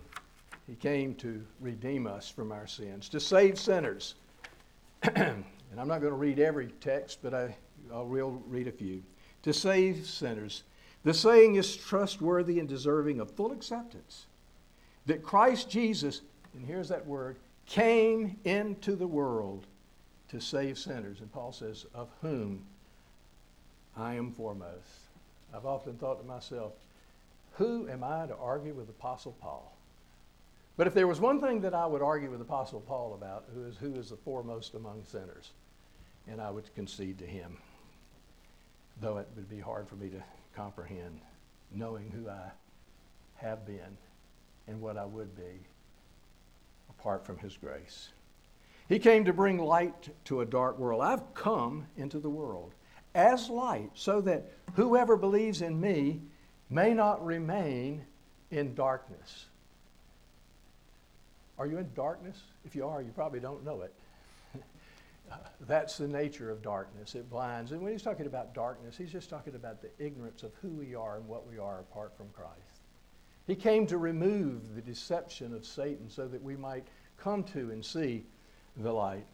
He 0.66 0.74
came 0.74 1.14
to 1.16 1.42
redeem 1.60 2.06
us 2.06 2.28
from 2.28 2.52
our 2.52 2.66
sins, 2.66 3.08
to 3.10 3.20
save 3.20 3.58
sinners. 3.58 4.16
And 5.72 5.80
I'm 5.80 5.88
not 5.88 6.00
going 6.00 6.12
to 6.12 6.18
read 6.18 6.38
every 6.38 6.68
text, 6.80 7.18
but 7.22 7.34
I, 7.34 7.56
I 7.92 8.00
will 8.02 8.42
read 8.46 8.68
a 8.68 8.72
few. 8.72 9.02
To 9.42 9.52
save 9.52 10.06
sinners. 10.06 10.62
The 11.02 11.14
saying 11.14 11.56
is 11.56 11.74
trustworthy 11.74 12.60
and 12.60 12.68
deserving 12.68 13.18
of 13.18 13.30
full 13.32 13.50
acceptance 13.50 14.26
that 15.06 15.22
Christ 15.22 15.68
Jesus, 15.68 16.20
and 16.54 16.64
here's 16.64 16.90
that 16.90 17.04
word, 17.04 17.36
came 17.66 18.36
into 18.44 18.94
the 18.94 19.06
world 19.06 19.66
to 20.28 20.40
save 20.40 20.78
sinners. 20.78 21.20
And 21.20 21.32
Paul 21.32 21.52
says, 21.52 21.86
Of 21.94 22.08
whom 22.20 22.64
I 23.96 24.14
am 24.14 24.30
foremost. 24.30 25.08
I've 25.54 25.66
often 25.66 25.94
thought 25.94 26.20
to 26.20 26.26
myself, 26.26 26.72
who 27.54 27.88
am 27.88 28.02
I 28.02 28.26
to 28.26 28.36
argue 28.36 28.72
with 28.72 28.88
Apostle 28.88 29.36
Paul? 29.40 29.76
But 30.76 30.86
if 30.86 30.94
there 30.94 31.06
was 31.06 31.20
one 31.20 31.40
thing 31.40 31.60
that 31.62 31.74
I 31.74 31.86
would 31.86 32.02
argue 32.02 32.30
with 32.30 32.40
Apostle 32.40 32.80
Paul 32.80 33.14
about, 33.14 33.44
who 33.54 33.64
is, 33.64 33.76
who 33.76 33.94
is 33.94 34.10
the 34.10 34.16
foremost 34.16 34.74
among 34.74 35.04
sinners? 35.04 35.52
and 36.28 36.40
I 36.40 36.50
would 36.50 36.72
concede 36.74 37.18
to 37.18 37.26
him, 37.26 37.58
though 39.00 39.18
it 39.18 39.28
would 39.34 39.48
be 39.48 39.60
hard 39.60 39.88
for 39.88 39.96
me 39.96 40.08
to 40.10 40.22
comprehend, 40.54 41.20
knowing 41.72 42.10
who 42.10 42.28
I 42.28 42.50
have 43.36 43.66
been 43.66 43.96
and 44.68 44.80
what 44.80 44.96
I 44.96 45.04
would 45.04 45.34
be 45.36 45.66
apart 46.90 47.26
from 47.26 47.38
his 47.38 47.56
grace. 47.56 48.10
He 48.88 48.98
came 48.98 49.24
to 49.24 49.32
bring 49.32 49.58
light 49.58 50.10
to 50.26 50.40
a 50.40 50.46
dark 50.46 50.78
world. 50.78 51.02
I've 51.02 51.34
come 51.34 51.86
into 51.96 52.18
the 52.18 52.30
world 52.30 52.74
as 53.14 53.48
light 53.48 53.90
so 53.94 54.20
that 54.22 54.52
whoever 54.74 55.16
believes 55.16 55.62
in 55.62 55.80
me 55.80 56.20
may 56.70 56.94
not 56.94 57.24
remain 57.24 58.04
in 58.50 58.74
darkness. 58.74 59.46
Are 61.62 61.66
you 61.68 61.78
in 61.78 61.88
darkness? 61.94 62.42
If 62.64 62.74
you 62.74 62.84
are, 62.84 63.00
you 63.02 63.12
probably 63.12 63.38
don't 63.38 63.64
know 63.64 63.82
it. 63.82 63.94
That's 65.68 65.96
the 65.96 66.08
nature 66.08 66.50
of 66.50 66.60
darkness. 66.60 67.14
It 67.14 67.30
blinds. 67.30 67.70
And 67.70 67.80
when 67.82 67.92
he's 67.92 68.02
talking 68.02 68.26
about 68.26 68.52
darkness, 68.52 68.96
he's 68.96 69.12
just 69.12 69.30
talking 69.30 69.54
about 69.54 69.80
the 69.80 69.90
ignorance 70.04 70.42
of 70.42 70.50
who 70.60 70.70
we 70.70 70.96
are 70.96 71.18
and 71.18 71.28
what 71.28 71.48
we 71.48 71.58
are 71.58 71.78
apart 71.78 72.16
from 72.16 72.30
Christ. 72.30 72.82
He 73.46 73.54
came 73.54 73.86
to 73.86 73.98
remove 73.98 74.74
the 74.74 74.80
deception 74.80 75.54
of 75.54 75.64
Satan 75.64 76.10
so 76.10 76.26
that 76.26 76.42
we 76.42 76.56
might 76.56 76.88
come 77.16 77.44
to 77.44 77.70
and 77.70 77.84
see 77.84 78.26
the 78.76 78.90
light. 78.90 79.28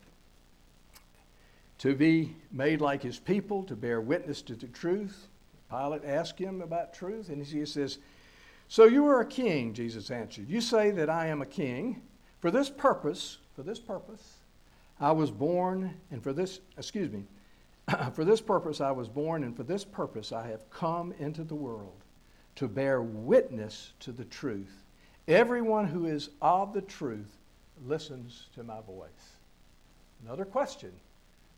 To 1.79 1.95
be 1.95 2.37
made 2.53 2.83
like 2.83 3.03
his 3.03 3.19
people, 3.19 3.63
to 3.63 3.75
bear 3.75 4.03
witness 4.03 4.43
to 4.43 4.55
the 4.55 4.67
truth. 4.67 5.29
Pilate 5.71 6.05
asked 6.05 6.39
him 6.39 6.61
about 6.61 6.93
truth, 6.93 7.31
and 7.31 7.43
he 7.43 7.65
says, 7.65 7.97
So 8.69 8.85
you 8.85 9.07
are 9.07 9.23
a 9.23 9.27
king, 9.27 9.73
Jesus 9.73 10.11
answered. 10.11 10.47
You 10.47 10.61
say 10.61 10.91
that 10.91 11.09
I 11.09 11.29
am 11.29 11.41
a 11.41 11.47
king. 11.47 12.03
For 12.41 12.51
this 12.51 12.71
purpose, 12.71 13.39
for 13.55 13.63
this 13.63 13.81
purpose, 13.81 14.39
I 15.01 15.13
was 15.13 15.31
born, 15.31 15.95
and 16.11 16.23
for 16.23 16.33
this, 16.33 16.61
excuse 16.77 17.11
me, 17.11 17.25
for 18.13 18.25
this 18.25 18.41
purpose 18.41 18.81
I 18.81 18.93
was 18.93 19.09
born, 19.09 19.43
and 19.45 19.57
for 19.57 19.65
this 19.65 19.85
purpose 19.85 20.33
I 20.33 20.47
have 20.49 20.69
come 20.71 21.13
into 21.19 21.45
the 21.45 21.55
world 21.55 22.05
to 22.57 22.69
bear 22.69 23.03
witness 23.03 23.93
to 24.01 24.13
the 24.13 24.25
truth. 24.25 24.85
Everyone 25.27 25.87
who 25.87 26.07
is 26.07 26.31
of 26.41 26.73
the 26.73 26.83
truth 26.83 27.37
listens 27.87 28.47
to 28.55 28.63
my 28.63 28.81
voice. 28.81 29.37
Another 30.25 30.45
question 30.45 30.93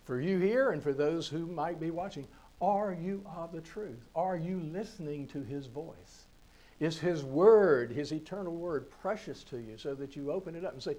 for 0.04 0.20
you 0.20 0.38
here 0.38 0.72
and 0.72 0.82
for 0.82 0.92
those 0.92 1.28
who 1.28 1.46
might 1.46 1.80
be 1.80 1.90
watching 1.90 2.26
Are 2.60 2.92
you 2.92 3.24
of 3.36 3.52
the 3.52 3.60
truth? 3.60 4.08
Are 4.14 4.36
you 4.36 4.60
listening 4.60 5.26
to 5.28 5.42
his 5.42 5.66
voice? 5.66 6.26
Is 6.80 6.98
his 6.98 7.22
word, 7.22 7.92
his 7.92 8.10
eternal 8.10 8.54
word, 8.54 8.90
precious 9.02 9.44
to 9.44 9.58
you 9.58 9.76
so 9.76 9.94
that 9.94 10.16
you 10.16 10.32
open 10.32 10.54
it 10.54 10.64
up 10.64 10.72
and 10.72 10.82
say, 10.82 10.96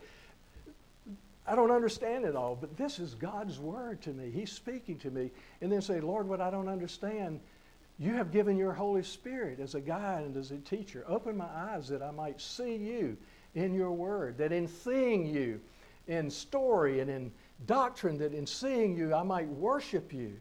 I 1.48 1.56
don't 1.56 1.72
understand 1.72 2.24
it 2.24 2.36
all, 2.36 2.56
but 2.56 2.78
this 2.78 3.00
is 3.00 3.15
God's 3.15 3.60
word 3.60 4.00
to 4.04 4.12
me. 4.12 4.30
He's 4.30 4.52
speaking 4.52 5.00
to 5.00 5.10
me. 5.10 5.32
And 5.60 5.72
then 5.72 5.82
say, 5.82 6.00
Lord, 6.00 6.28
what 6.28 6.39
I 6.39 6.52
don't 6.52 6.70
understand, 6.70 7.39
you 7.98 8.13
have 8.13 8.32
given 8.32 8.58
your 8.58 8.74
Holy 8.74 9.02
Spirit 9.02 9.60
as 9.60 9.74
a 9.74 9.82
guide 9.82 10.24
and 10.24 10.38
as 10.38 10.52
a 10.52 10.58
teacher. 10.58 11.04
Open 11.08 11.36
my 11.36 11.50
eyes 11.50 11.88
that 11.88 12.04
I 12.04 12.12
might 12.12 12.39
see 12.39 12.76
you 12.76 13.17
in 13.56 13.74
your 13.74 13.91
word, 13.91 14.38
that 14.38 14.52
in 14.52 14.67
seeing 14.67 15.26
you 15.26 15.60
in 16.08 16.30
story 16.30 17.00
and 17.00 17.10
in 17.10 17.32
doctrine, 17.65 18.20
that 18.20 18.34
in 18.34 18.46
seeing 18.46 18.96
you 18.96 19.13
I 19.15 19.24
might 19.24 19.48
worship 19.48 20.13
you, 20.13 20.38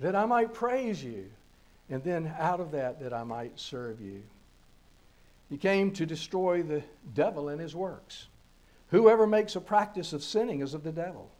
that 0.00 0.16
I 0.16 0.26
might 0.26 0.52
praise 0.52 1.02
you, 1.02 1.30
and 1.90 2.02
then 2.02 2.32
out 2.38 2.60
of 2.60 2.72
that, 2.72 3.00
that 3.00 3.12
I 3.12 3.22
might 3.22 3.58
serve 3.58 4.00
you. 4.00 4.22
He 5.48 5.56
came 5.56 5.92
to 5.92 6.06
destroy 6.06 6.62
the 6.62 6.82
devil 7.14 7.48
and 7.48 7.60
his 7.60 7.74
works. 7.74 8.28
Whoever 8.88 9.26
makes 9.26 9.56
a 9.56 9.60
practice 9.60 10.12
of 10.12 10.22
sinning 10.22 10.60
is 10.60 10.74
of 10.74 10.82
the 10.82 10.92
devil. 10.92 11.30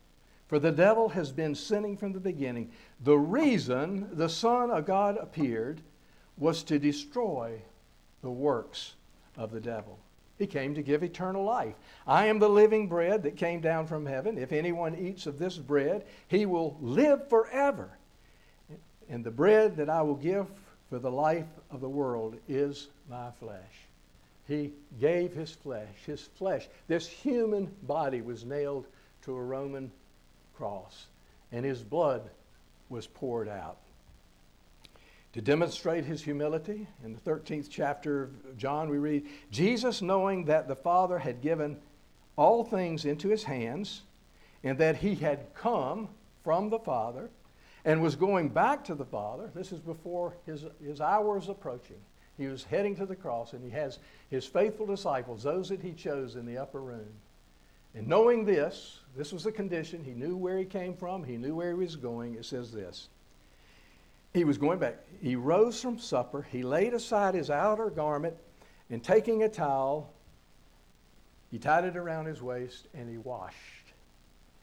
For 0.49 0.59
the 0.59 0.73
devil 0.73 1.11
has 1.11 1.31
been 1.31 1.55
sinning 1.55 1.97
from 1.97 2.13
the 2.13 2.21
beginning. 2.21 2.71
The 3.05 3.19
reason 3.19 4.09
the 4.13 4.29
Son 4.29 4.71
of 4.71 4.87
God 4.87 5.19
appeared 5.19 5.83
was 6.39 6.63
to 6.65 6.79
destroy 6.79 7.61
the 8.23 8.31
works 8.31 8.95
of 9.37 9.51
the 9.51 9.61
devil. 9.61 9.99
He 10.39 10.47
came 10.47 10.75
to 10.75 10.83
give 10.83 11.03
eternal 11.03 11.45
life. 11.45 11.75
I 12.07 12.27
am 12.27 12.39
the 12.39 12.49
living 12.49 12.89
bread 12.89 13.25
that 13.25 13.37
came 13.37 13.61
down 13.61 13.87
from 13.87 14.07
heaven. 14.07 14.39
If 14.39 14.53
anyone 14.53 14.97
eats 14.97 15.27
of 15.27 15.39
this 15.39 15.59
bread, 15.59 16.07
he 16.29 16.47
will 16.47 16.79
live 16.81 17.29
forever. 17.29 17.99
And 19.09 19.25
the 19.25 19.31
bread 19.31 19.77
that 19.77 19.91
I 19.91 20.01
will 20.03 20.15
give 20.15 20.47
for 20.89 20.99
the 20.99 21.11
life 21.11 21.49
of 21.71 21.81
the 21.81 21.89
world 21.89 22.37
is 22.47 22.89
my 23.11 23.31
flesh. 23.33 23.88
He 24.49 24.73
gave 24.99 25.35
his 25.35 25.53
flesh. 25.53 25.95
His 26.07 26.23
flesh, 26.23 26.69
this 26.89 27.07
human 27.07 27.71
body, 27.83 28.23
was 28.23 28.47
nailed 28.47 28.87
to 29.23 29.37
a 29.37 29.43
Roman 29.43 29.93
cross, 30.57 31.07
and 31.53 31.65
his 31.65 31.83
blood 31.83 32.31
was 32.89 33.07
poured 33.07 33.49
out. 33.49 33.77
To 35.35 35.43
demonstrate 35.43 36.07
his 36.07 36.23
humility, 36.23 36.89
in 37.05 37.13
the 37.13 37.21
13th 37.21 37.69
chapter 37.71 38.25
of 38.25 38.57
John, 38.57 38.89
we 38.89 38.97
read 38.97 39.27
Jesus, 39.51 40.01
knowing 40.01 40.47
that 40.47 40.67
the 40.67 40.75
Father 40.75 41.19
had 41.19 41.43
given 41.43 41.77
all 42.37 42.65
things 42.65 43.05
into 43.05 43.29
his 43.29 43.45
hands, 43.45 44.01
and 44.65 44.79
that 44.79 44.97
he 44.97 45.15
had 45.15 45.55
come 45.55 46.09
from 46.43 46.71
the 46.71 46.79
Father 46.79 47.29
and 47.85 48.03
was 48.03 48.17
going 48.17 48.49
back 48.49 48.85
to 48.85 48.95
the 48.95 49.05
Father, 49.05 49.51
this 49.55 49.73
is 49.73 49.81
before 49.81 50.35
his, 50.47 50.65
his 50.83 51.01
hour 51.01 51.35
was 51.35 51.49
approaching. 51.49 52.01
He 52.39 52.47
was 52.47 52.65
heading 52.65 52.95
to 52.97 53.07
the 53.07 53.17
cross, 53.17 53.53
and 53.53 53.63
he 53.63 53.71
has 53.71 53.99
his 54.31 54.47
faithful 54.47 54.87
disciples, 54.87 55.43
those 55.43 55.69
that 55.69 55.83
he 55.83 55.93
chose 55.93 56.37
in 56.37 56.47
the 56.47 56.57
upper 56.57 56.81
room. 56.81 57.13
And 57.95 58.07
knowing 58.07 58.45
this, 58.45 59.01
this 59.17 59.33
was 59.33 59.43
the 59.43 59.53
condition. 59.53 60.05
He 60.05 60.13
knew 60.13 60.37
where 60.37 60.57
he 60.57 60.65
came 60.65 60.95
from, 60.95 61.25
he 61.25 61.37
knew 61.37 61.57
where 61.57 61.71
he 61.71 61.75
was 61.75 61.97
going. 61.97 62.37
It 62.37 62.45
says 62.45 62.71
this. 62.71 63.09
He 64.33 64.45
was 64.45 64.57
going 64.57 64.79
back. 64.79 64.99
He 65.21 65.35
rose 65.35 65.81
from 65.83 65.99
supper. 65.99 66.43
He 66.43 66.63
laid 66.63 66.95
aside 66.95 67.35
his 67.35 67.51
outer 67.51 67.91
garment, 67.91 68.37
and 68.89 69.03
taking 69.03 69.43
a 69.43 69.49
towel, 69.49 70.13
he 71.51 71.59
tied 71.59 71.85
it 71.85 71.97
around 71.97 72.27
his 72.27 72.41
waist, 72.41 72.87
and 72.95 73.09
he 73.11 73.19
washed. 73.19 73.57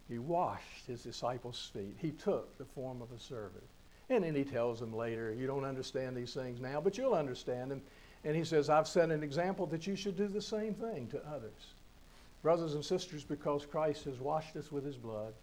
He 0.07 0.19
washed 0.19 0.85
his 0.87 1.03
disciples' 1.03 1.71
feet. 1.73 1.97
He 1.97 2.11
took 2.11 2.57
the 2.57 2.65
form 2.65 3.01
of 3.01 3.11
a 3.11 3.19
servant. 3.19 3.63
And 4.09 4.23
then 4.23 4.35
he 4.35 4.43
tells 4.43 4.79
them 4.79 4.95
later, 4.95 5.33
You 5.33 5.47
don't 5.47 5.65
understand 5.65 6.15
these 6.15 6.33
things 6.33 6.59
now, 6.59 6.79
but 6.79 6.97
you'll 6.97 7.13
understand 7.13 7.71
them. 7.71 7.81
And 8.23 8.35
he 8.35 8.43
says, 8.43 8.69
I've 8.69 8.87
set 8.87 9.11
an 9.11 9.23
example 9.23 9.65
that 9.67 9.85
you 9.85 9.95
should 9.95 10.17
do 10.17 10.27
the 10.27 10.41
same 10.41 10.73
thing 10.73 11.07
to 11.07 11.21
others. 11.27 11.73
Brothers 12.41 12.73
and 12.73 12.83
sisters, 12.83 13.23
because 13.23 13.65
Christ 13.65 14.05
has 14.05 14.19
washed 14.19 14.55
us 14.55 14.71
with 14.71 14.85
his 14.85 14.97
blood, 14.97 15.33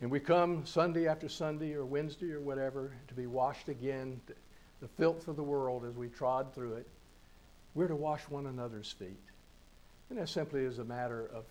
and 0.00 0.10
we 0.10 0.20
come 0.20 0.66
Sunday 0.66 1.06
after 1.06 1.28
Sunday 1.28 1.74
or 1.74 1.84
Wednesday 1.84 2.32
or 2.32 2.40
whatever 2.40 2.92
to 3.08 3.14
be 3.14 3.26
washed 3.26 3.68
again, 3.68 4.20
the 4.80 4.88
filth 4.88 5.28
of 5.28 5.36
the 5.36 5.42
world 5.42 5.84
as 5.84 5.94
we 5.94 6.08
trod 6.08 6.54
through 6.54 6.74
it, 6.74 6.86
we're 7.74 7.88
to 7.88 7.96
wash 7.96 8.22
one 8.28 8.46
another's 8.46 8.92
feet. 8.92 9.20
And 10.10 10.18
that 10.18 10.28
simply 10.28 10.60
is 10.60 10.78
a 10.78 10.84
matter 10.84 11.30
of 11.34 11.44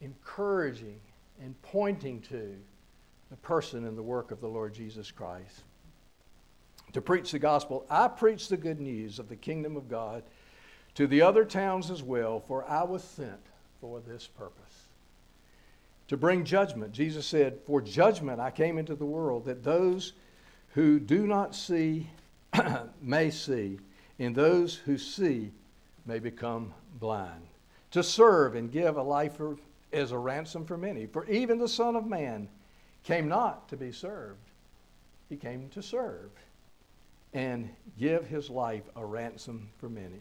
encouraging 0.00 1.00
and 1.42 1.60
pointing 1.62 2.20
to 2.22 2.54
the 3.30 3.36
person 3.36 3.86
and 3.86 3.96
the 3.96 4.02
work 4.02 4.30
of 4.32 4.40
the 4.40 4.48
Lord 4.48 4.74
Jesus 4.74 5.10
Christ. 5.10 5.62
To 6.92 7.00
preach 7.00 7.30
the 7.30 7.38
gospel, 7.38 7.86
I 7.88 8.08
preach 8.08 8.48
the 8.48 8.56
good 8.56 8.80
news 8.80 9.18
of 9.18 9.28
the 9.28 9.36
kingdom 9.36 9.76
of 9.76 9.88
God 9.88 10.24
to 10.96 11.06
the 11.06 11.22
other 11.22 11.44
towns 11.44 11.90
as 11.90 12.02
well, 12.02 12.40
for 12.40 12.68
I 12.68 12.82
was 12.82 13.04
sent 13.04 13.40
for 13.80 14.00
this 14.00 14.26
purpose. 14.26 14.88
To 16.08 16.16
bring 16.16 16.44
judgment. 16.44 16.92
Jesus 16.92 17.24
said, 17.24 17.60
For 17.64 17.80
judgment 17.80 18.40
I 18.40 18.50
came 18.50 18.78
into 18.78 18.96
the 18.96 19.06
world, 19.06 19.44
that 19.44 19.62
those 19.62 20.14
who 20.70 20.98
do 20.98 21.26
not 21.26 21.54
see 21.54 22.10
may 23.00 23.30
see, 23.30 23.78
and 24.18 24.34
those 24.34 24.74
who 24.74 24.98
see 24.98 25.52
may 26.04 26.18
become 26.18 26.74
blind. 26.98 27.46
To 27.92 28.02
serve 28.02 28.56
and 28.56 28.72
give 28.72 28.96
a 28.96 29.02
life 29.02 29.36
for, 29.36 29.56
as 29.92 30.10
a 30.10 30.18
ransom 30.18 30.64
for 30.64 30.76
many. 30.76 31.06
For 31.06 31.28
even 31.28 31.58
the 31.58 31.68
Son 31.68 31.94
of 31.94 32.06
Man 32.06 32.48
came 33.04 33.28
not 33.28 33.68
to 33.68 33.76
be 33.76 33.92
served, 33.92 34.50
he 35.28 35.36
came 35.36 35.68
to 35.70 35.82
serve 35.82 36.30
and 37.32 37.70
give 37.98 38.26
his 38.26 38.50
life 38.50 38.82
a 38.96 39.04
ransom 39.04 39.70
for 39.78 39.88
many. 39.88 40.20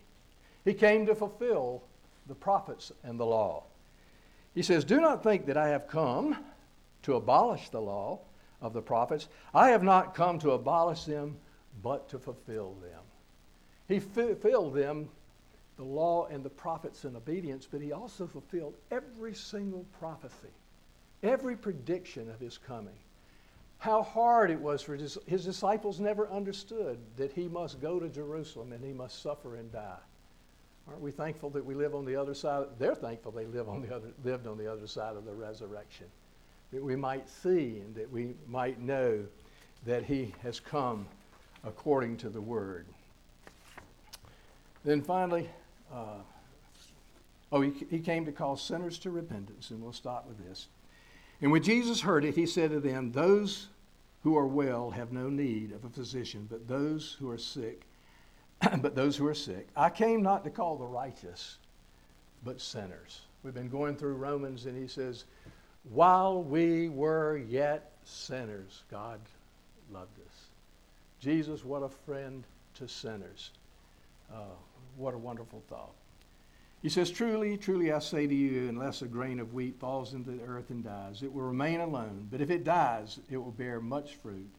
He 0.63 0.73
came 0.73 1.05
to 1.07 1.15
fulfill 1.15 1.83
the 2.27 2.35
prophets 2.35 2.91
and 3.03 3.19
the 3.19 3.25
law. 3.25 3.63
He 4.53 4.61
says, 4.61 4.83
Do 4.83 4.99
not 5.01 5.23
think 5.23 5.47
that 5.47 5.57
I 5.57 5.69
have 5.69 5.87
come 5.87 6.37
to 7.03 7.15
abolish 7.15 7.69
the 7.69 7.81
law 7.81 8.19
of 8.61 8.73
the 8.73 8.81
prophets. 8.81 9.27
I 9.53 9.69
have 9.69 9.83
not 9.83 10.13
come 10.13 10.37
to 10.39 10.51
abolish 10.51 11.05
them, 11.05 11.37
but 11.81 12.09
to 12.09 12.19
fulfill 12.19 12.75
them. 12.81 13.01
He 13.87 13.99
fulfilled 13.99 14.75
them, 14.75 15.09
the 15.77 15.83
law 15.83 16.27
and 16.27 16.43
the 16.43 16.49
prophets 16.49 17.05
in 17.05 17.15
obedience, 17.15 17.67
but 17.69 17.81
he 17.81 17.93
also 17.93 18.27
fulfilled 18.27 18.75
every 18.91 19.33
single 19.33 19.85
prophecy 19.99 20.49
every 21.23 21.55
prediction 21.55 22.29
of 22.29 22.39
his 22.39 22.57
coming. 22.57 22.97
How 23.77 24.03
hard 24.03 24.51
it 24.51 24.59
was 24.59 24.81
for 24.81 24.95
his, 24.95 25.17
his 25.25 25.45
disciples 25.45 25.99
never 25.99 26.29
understood 26.29 26.99
that 27.15 27.31
he 27.31 27.47
must 27.47 27.79
go 27.79 27.99
to 27.99 28.09
Jerusalem 28.09 28.73
and 28.73 28.83
he 28.83 28.91
must 28.91 29.21
suffer 29.21 29.55
and 29.55 29.71
die. 29.71 29.99
Aren't 30.87 31.01
we 31.01 31.11
thankful 31.11 31.49
that 31.51 31.63
we 31.63 31.75
live 31.75 31.95
on 31.95 32.03
the 32.03 32.15
other 32.15 32.33
side? 32.33 32.65
They're 32.77 32.95
thankful 32.95 33.31
they 33.31 33.45
live 33.45 33.69
on 33.69 33.81
the 33.81 33.95
other, 33.95 34.09
lived 34.23 34.47
on 34.47 34.57
the 34.57 34.71
other 34.71 34.87
side 34.87 35.15
of 35.15 35.23
the 35.23 35.33
resurrection. 35.33 36.07
That 36.71 36.83
we 36.83 36.95
might 36.95 37.29
see 37.29 37.81
and 37.85 37.95
that 37.95 38.11
we 38.11 38.33
might 38.47 38.81
know 38.81 39.23
that 39.85 40.03
he 40.03 40.33
has 40.43 40.59
come 40.59 41.07
according 41.63 42.17
to 42.17 42.29
the 42.29 42.41
word. 42.41 42.85
Then 44.83 45.01
finally, 45.01 45.49
uh, 45.93 46.19
oh, 47.51 47.61
he, 47.61 47.71
he 47.89 47.99
came 47.99 48.25
to 48.25 48.31
call 48.31 48.57
sinners 48.57 48.97
to 48.99 49.11
repentance, 49.11 49.71
and 49.71 49.81
we'll 49.81 49.93
stop 49.93 50.27
with 50.27 50.37
this. 50.47 50.67
And 51.41 51.51
when 51.51 51.63
Jesus 51.63 52.01
heard 52.01 52.25
it, 52.25 52.35
he 52.35 52.45
said 52.45 52.71
to 52.71 52.79
them, 52.79 53.11
Those 53.11 53.67
who 54.23 54.37
are 54.37 54.47
well 54.47 54.91
have 54.91 55.11
no 55.11 55.29
need 55.29 55.71
of 55.71 55.85
a 55.85 55.89
physician, 55.89 56.47
but 56.49 56.67
those 56.67 57.15
who 57.19 57.29
are 57.29 57.37
sick. 57.37 57.85
but 58.81 58.95
those 58.95 59.15
who 59.15 59.25
are 59.27 59.33
sick. 59.33 59.67
I 59.75 59.89
came 59.89 60.21
not 60.21 60.43
to 60.43 60.49
call 60.49 60.75
the 60.77 60.85
righteous, 60.85 61.57
but 62.43 62.59
sinners. 62.59 63.21
We've 63.43 63.53
been 63.53 63.69
going 63.69 63.95
through 63.95 64.15
Romans, 64.15 64.65
and 64.65 64.77
he 64.77 64.87
says, 64.87 65.25
While 65.89 66.43
we 66.43 66.89
were 66.89 67.37
yet 67.37 67.93
sinners, 68.03 68.83
God 68.91 69.19
loved 69.91 70.19
us. 70.19 70.35
Jesus, 71.19 71.63
what 71.63 71.83
a 71.83 71.89
friend 71.89 72.43
to 72.75 72.87
sinners. 72.87 73.51
Uh, 74.33 74.55
what 74.97 75.13
a 75.13 75.17
wonderful 75.17 75.63
thought. 75.69 75.93
He 76.81 76.89
says, 76.89 77.11
Truly, 77.11 77.57
truly, 77.57 77.91
I 77.91 77.99
say 77.99 78.25
to 78.25 78.33
you, 78.33 78.69
unless 78.69 79.01
a 79.01 79.07
grain 79.07 79.39
of 79.39 79.53
wheat 79.53 79.79
falls 79.79 80.13
into 80.13 80.31
the 80.31 80.43
earth 80.43 80.69
and 80.69 80.83
dies, 80.83 81.23
it 81.23 81.33
will 81.33 81.43
remain 81.43 81.81
alone. 81.81 82.27
But 82.31 82.41
if 82.41 82.49
it 82.49 82.63
dies, 82.63 83.19
it 83.29 83.37
will 83.37 83.51
bear 83.51 83.81
much 83.81 84.15
fruit. 84.15 84.49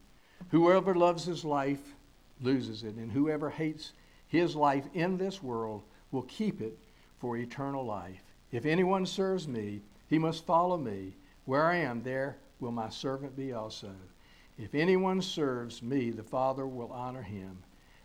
Whoever 0.49 0.93
loves 0.93 1.25
his 1.25 1.43
life 1.43 1.95
loses 2.39 2.83
it, 2.83 2.95
and 2.95 3.11
whoever 3.11 3.49
hates 3.49 3.93
his 4.27 4.55
life 4.55 4.85
in 4.93 5.17
this 5.17 5.41
world 5.41 5.83
will 6.11 6.23
keep 6.23 6.61
it 6.61 6.77
for 7.19 7.37
eternal 7.37 7.85
life. 7.85 8.21
If 8.51 8.65
anyone 8.65 9.05
serves 9.05 9.47
me, 9.47 9.81
he 10.07 10.19
must 10.19 10.45
follow 10.45 10.77
me. 10.77 11.15
Where 11.45 11.65
I 11.65 11.77
am, 11.77 12.03
there 12.03 12.37
will 12.59 12.71
my 12.71 12.89
servant 12.89 13.35
be 13.35 13.53
also. 13.53 13.91
If 14.59 14.75
anyone 14.75 15.21
serves 15.21 15.81
me, 15.81 16.11
the 16.11 16.23
Father 16.23 16.67
will 16.67 16.91
honor 16.91 17.23
him. 17.23 17.57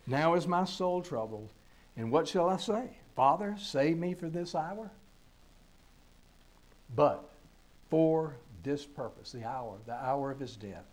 Now 0.07 0.35
is 0.35 0.47
my 0.47 0.65
soul 0.65 1.03
troubled, 1.03 1.51
and 1.97 2.11
what 2.11 2.29
shall 2.29 2.49
I 2.49 2.57
say? 2.57 2.97
Father, 3.17 3.57
save 3.59 3.97
me 3.97 4.13
for 4.13 4.29
this 4.29 4.55
hour? 4.55 4.91
But 6.95 7.29
for 7.89 8.37
this 8.63 8.85
purpose, 8.85 9.33
the 9.33 9.45
hour, 9.45 9.79
the 9.87 9.95
hour 9.95 10.31
of 10.31 10.39
his 10.39 10.55
death, 10.55 10.85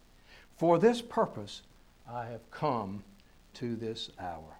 for 0.57 0.79
this 0.79 1.01
purpose 1.01 1.61
I 2.09 2.25
have 2.25 2.49
come 2.49 3.03
to 3.55 3.75
this 3.75 4.09
hour. 4.19 4.57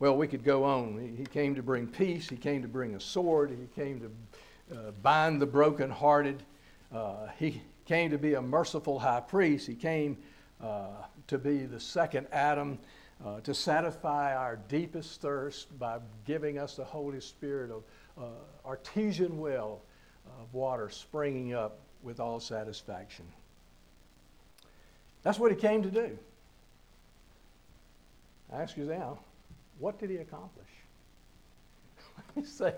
Well, 0.00 0.16
we 0.16 0.26
could 0.26 0.44
go 0.44 0.64
on. 0.64 1.14
He 1.16 1.24
came 1.24 1.54
to 1.54 1.62
bring 1.62 1.86
peace. 1.86 2.28
He 2.28 2.36
came 2.36 2.62
to 2.62 2.68
bring 2.68 2.94
a 2.94 3.00
sword. 3.00 3.50
He 3.50 3.80
came 3.80 4.00
to 4.00 4.76
uh, 4.76 4.90
bind 5.02 5.40
the 5.40 5.46
brokenhearted. 5.46 6.42
Uh, 6.92 7.28
he 7.38 7.62
came 7.84 8.10
to 8.10 8.18
be 8.18 8.34
a 8.34 8.42
merciful 8.42 8.98
high 8.98 9.20
priest. 9.20 9.66
He 9.66 9.74
came 9.74 10.16
uh, 10.62 10.86
to 11.26 11.38
be 11.38 11.66
the 11.66 11.78
second 11.78 12.26
Adam 12.32 12.78
uh, 13.24 13.40
to 13.40 13.54
satisfy 13.54 14.34
our 14.34 14.56
deepest 14.68 15.20
thirst 15.20 15.78
by 15.78 15.98
giving 16.24 16.58
us 16.58 16.76
the 16.76 16.84
Holy 16.84 17.20
Spirit 17.20 17.70
of 17.70 17.82
uh, 18.18 18.26
artesian 18.66 19.38
well 19.38 19.82
of 20.40 20.52
water 20.54 20.88
springing 20.88 21.54
up 21.54 21.78
with 22.02 22.20
all 22.20 22.40
satisfaction. 22.40 23.26
That's 25.22 25.38
what 25.38 25.50
he 25.50 25.56
came 25.56 25.82
to 25.82 25.90
do. 25.90 26.16
I 28.52 28.62
ask 28.62 28.76
you 28.76 28.84
now, 28.84 29.18
what 29.78 29.98
did 29.98 30.10
he 30.10 30.16
accomplish? 30.16 30.68
Let 32.16 32.36
me 32.36 32.44
say, 32.44 32.74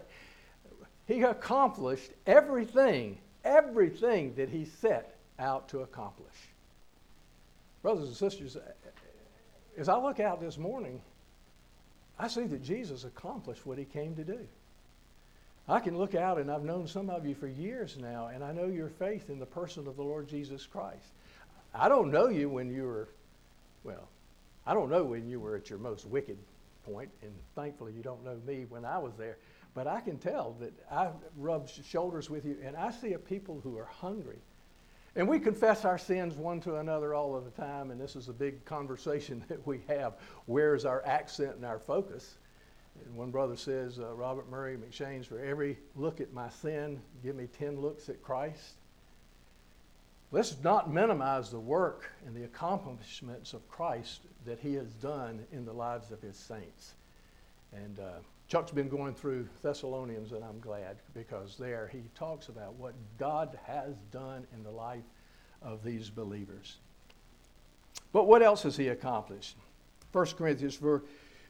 he 1.07 1.23
accomplished 1.23 2.11
everything, 2.27 3.19
everything 3.45 4.35
that 4.35 4.49
he 4.49 4.65
set 4.65 5.17
out 5.39 5.69
to 5.69 5.81
accomplish. 5.81 6.35
Brothers 7.83 8.09
and 8.09 8.17
sisters, 8.17 8.57
as 9.77 9.89
I 9.89 9.97
look 9.99 10.21
out 10.21 10.41
this 10.41 10.59
morning, 10.59 11.01
I 12.19 12.29
see 12.29 12.45
that 12.45 12.63
Jesus 12.63 13.05
accomplished 13.05 13.67
what 13.67 13.79
he 13.79 13.85
came 13.85 14.15
to 14.17 14.25
do. 14.25 14.39
I 15.69 15.81
can 15.81 15.97
look 15.97 16.15
out, 16.15 16.39
and 16.39 16.51
I've 16.51 16.65
known 16.65 16.87
some 16.87 17.09
of 17.09 17.25
you 17.25 17.35
for 17.35 17.47
years 17.47 17.97
now, 17.97 18.27
and 18.27 18.43
I 18.43 18.53
know 18.53 18.67
your 18.67 18.89
faith 18.89 19.31
in 19.31 19.39
the 19.39 19.47
person 19.47 19.87
of 19.87 19.97
the 19.97 20.03
Lord 20.03 20.29
Jesus 20.29 20.67
Christ. 20.67 21.07
I 21.75 21.89
don't 21.89 22.11
know 22.11 22.29
you 22.29 22.49
when 22.49 22.71
you 22.71 22.85
were, 22.85 23.09
well, 23.85 24.09
I 24.67 24.75
don't 24.75 24.91
know 24.91 25.05
when 25.05 25.29
you 25.29 25.41
were 25.41 25.57
at 25.57 25.71
your 25.71 25.79
most 25.79 26.07
wicked 26.07 26.37
point, 26.85 27.11
and 27.23 27.33
thankfully 27.55 27.93
you 27.93 28.03
don't 28.03 28.25
know 28.25 28.39
me 28.47 28.67
when 28.69 28.85
I 28.85 28.99
was 28.99 29.13
there. 29.17 29.39
But 29.75 29.87
I 29.87 30.01
can 30.01 30.19
tell 30.19 30.57
that 30.61 30.73
I 30.91 31.09
rub 31.39 31.69
shoulders 31.69 32.29
with 32.29 32.45
you, 32.45 32.57
and 32.65 32.77
I 32.77 32.91
see 32.91 33.15
a 33.15 33.19
people 33.19 33.61
who 33.63 33.79
are 33.79 33.87
hungry 33.87 34.39
and 35.15 35.29
we 35.29 35.39
confess 35.39 35.85
our 35.85 35.99
sins 35.99 36.35
one 36.35 36.61
to 36.61 36.77
another 36.77 37.15
all 37.15 37.37
of 37.37 37.45
the 37.45 37.51
time, 37.51 37.91
and 37.91 38.01
this 38.01 38.17
is 38.17 38.29
a 38.29 38.33
big 38.33 38.65
conversation 38.65 39.45
that 39.49 39.67
we 39.67 39.83
have. 39.89 40.15
Where's 40.47 40.85
our 40.85 41.05
accent 41.05 41.57
and 41.57 41.65
our 41.65 41.79
focus? 41.79 42.37
And 43.05 43.15
one 43.15 43.31
brother 43.31 43.57
says, 43.57 43.99
uh, 43.99 44.13
Robert 44.15 44.49
Murray 44.51 44.77
M'Cheyne's, 44.77 45.27
for 45.27 45.41
every 45.41 45.79
look 45.97 46.21
at 46.21 46.33
my 46.33 46.49
sin, 46.49 47.01
give 47.23 47.37
me 47.37 47.47
10 47.59 47.81
looks 47.81 48.09
at 48.09 48.23
Christ. 48.23 48.75
Let's 50.31 50.57
not 50.63 50.91
minimize 50.91 51.51
the 51.51 51.61
work 51.61 52.11
and 52.27 52.35
the 52.35 52.45
accomplishments 52.45 53.53
of 53.53 53.69
Christ 53.69 54.23
that 54.47 54.59
he 54.59 54.75
has 54.75 54.93
done 54.95 55.45
in 55.53 55.67
the 55.67 55.73
lives 55.73 56.11
of 56.11 56.23
his 56.23 56.37
saints. 56.37 56.95
And 57.73 57.99
uh, 57.99 58.21
Chuck's 58.53 58.71
been 58.71 58.91
going 58.91 59.15
through 59.15 59.49
Thessalonians, 59.63 60.33
and 60.33 60.45
I'm 60.45 60.61
glad 60.61 60.99
because 61.15 61.57
there 61.57 61.89
he 61.91 62.03
talks 62.15 62.49
about 62.49 62.75
what 62.75 62.93
God 63.17 63.59
has 63.65 63.95
done 64.11 64.47
in 64.55 64.63
the 64.63 64.71
life 64.71 65.07
of 65.63 65.83
these 65.83 66.11
believers. 66.11 66.77
But 68.13 68.27
what 68.27 68.43
else 68.43 68.65
has 68.65 68.77
he 68.77 68.89
accomplished? 68.89 69.57
1 70.13 70.27
Corinthians, 70.37 70.75
for 70.75 71.03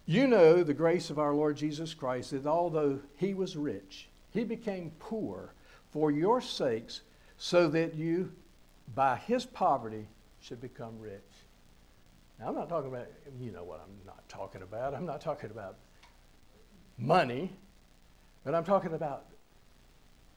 you 0.06 0.28
know 0.28 0.62
the 0.62 0.74
grace 0.74 1.10
of 1.10 1.18
our 1.18 1.34
Lord 1.34 1.56
Jesus 1.56 1.92
Christ, 1.92 2.30
that 2.30 2.46
although 2.46 3.00
he 3.16 3.34
was 3.34 3.56
rich, 3.56 4.08
he 4.30 4.44
became 4.44 4.92
poor 5.00 5.54
for 5.90 6.12
your 6.12 6.40
sakes, 6.40 7.00
so 7.36 7.66
that 7.66 7.96
you, 7.96 8.30
by 8.94 9.16
his 9.16 9.44
poverty, 9.44 10.06
should 10.40 10.60
become 10.60 11.00
rich. 11.00 11.20
Now, 12.38 12.46
I'm 12.46 12.54
not 12.54 12.68
talking 12.68 12.90
about, 12.90 13.08
you 13.40 13.50
know 13.50 13.64
what 13.64 13.80
I'm 13.82 14.06
not 14.06 14.28
talking 14.28 14.62
about. 14.62 14.94
I'm 14.94 15.04
not 15.04 15.20
talking 15.20 15.50
about 15.50 15.78
money, 17.02 17.52
but 18.44 18.54
I'm 18.54 18.64
talking 18.64 18.94
about 18.94 19.26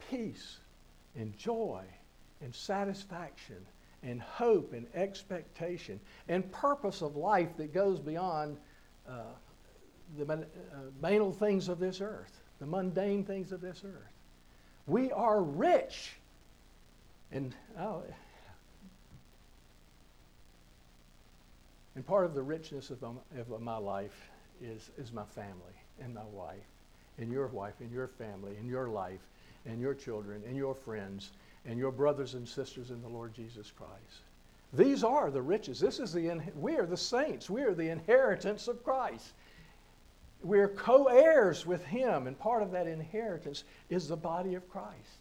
peace 0.10 0.58
and 1.16 1.38
joy 1.38 1.84
and 2.42 2.54
satisfaction 2.54 3.66
and 4.04 4.22
hope 4.22 4.74
and 4.74 4.86
expectation 4.94 6.00
and 6.28 6.50
purpose 6.52 7.02
of 7.02 7.16
life 7.16 7.56
that 7.58 7.74
goes 7.74 8.00
beyond 8.00 8.58
uh, 9.08 9.22
the 10.18 10.32
uh, 10.34 10.38
banal 11.02 11.32
things 11.32 11.70
of 11.70 11.80
this 11.80 12.02
earth, 12.02 12.42
the 12.60 12.66
mundane 12.66 13.24
things 13.24 13.52
of 13.52 13.62
this 13.62 13.84
earth. 13.84 14.14
We 14.88 15.12
are 15.12 15.42
rich. 15.42 16.14
And, 17.32 17.56
oh, 17.80 18.04
and 21.96 22.06
part 22.06 22.26
of 22.26 22.36
the 22.36 22.44
richness 22.44 22.92
of, 22.92 23.04
of 23.04 23.62
my 23.62 23.78
life 23.78 24.30
is, 24.62 24.90
is 24.98 25.12
my 25.12 25.26
family 25.26 25.74
and 26.02 26.14
my 26.14 26.26
wife, 26.34 26.68
and 27.18 27.32
your 27.32 27.48
wife, 27.48 27.76
and 27.80 27.92
your 27.92 28.08
family, 28.08 28.56
and 28.58 28.70
your 28.70 28.90
life, 28.90 29.22
and 29.66 29.80
your 29.80 29.94
children, 29.94 30.42
and 30.48 30.56
your 30.56 30.76
friends, 30.76 31.32
and 31.66 31.80
your 31.80 31.92
brothers 31.92 32.34
and 32.34 32.48
sisters 32.48 32.92
in 32.92 33.02
the 33.02 33.08
Lord 33.08 33.34
Jesus 33.34 33.72
Christ. 33.72 34.22
These 34.74 35.04
are 35.04 35.32
the 35.32 35.42
riches. 35.42 35.80
This 35.80 36.00
is 36.00 36.12
the 36.12 36.42
we 36.56 36.78
are 36.78 36.86
the 36.86 36.98
saints. 36.98 37.50
We 37.50 37.62
are 37.62 37.74
the 37.74 37.90
inheritance 37.90 38.68
of 38.68 38.84
Christ. 38.84 39.34
We're 40.44 40.70
co-heirs 40.70 41.66
with 41.66 41.84
Him, 41.86 42.28
and 42.28 42.38
part 42.38 42.62
of 42.62 42.72
that 42.72 42.88
inheritance 42.88 43.64
is 43.90 44.08
the 44.08 44.18
body 44.18 44.56
of 44.56 44.70
Christ. 44.70 45.20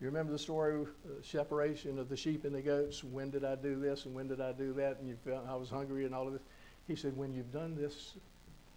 You 0.00 0.06
remember 0.06 0.32
the 0.32 0.38
story 0.38 0.82
of 0.82 0.88
separation 1.22 1.98
of 1.98 2.08
the 2.08 2.16
sheep 2.16 2.44
and 2.44 2.54
the 2.54 2.60
goats? 2.60 3.02
When 3.02 3.30
did 3.30 3.44
I 3.44 3.54
do 3.54 3.80
this 3.80 4.04
and 4.04 4.14
when 4.14 4.28
did 4.28 4.40
I 4.40 4.52
do 4.52 4.72
that? 4.74 4.98
And 4.98 5.08
you 5.08 5.16
felt 5.24 5.46
I 5.48 5.54
was 5.54 5.70
hungry 5.70 6.04
and 6.04 6.14
all 6.14 6.26
of 6.26 6.34
this. 6.34 6.42
He 6.86 6.94
said, 6.94 7.16
When 7.16 7.32
you've 7.32 7.52
done 7.52 7.74
this 7.74 8.14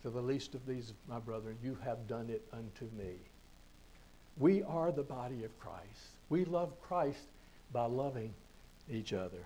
to 0.03 0.09
the 0.09 0.21
least 0.21 0.55
of 0.55 0.65
these, 0.65 0.93
my 1.07 1.19
brethren, 1.19 1.57
you 1.63 1.77
have 1.83 2.07
done 2.07 2.29
it 2.29 2.43
unto 2.53 2.85
me. 2.97 3.15
We 4.39 4.63
are 4.63 4.91
the 4.91 5.03
body 5.03 5.43
of 5.43 5.59
Christ. 5.59 5.83
We 6.29 6.45
love 6.45 6.79
Christ 6.81 7.23
by 7.73 7.85
loving 7.85 8.33
each 8.91 9.13
other. 9.13 9.39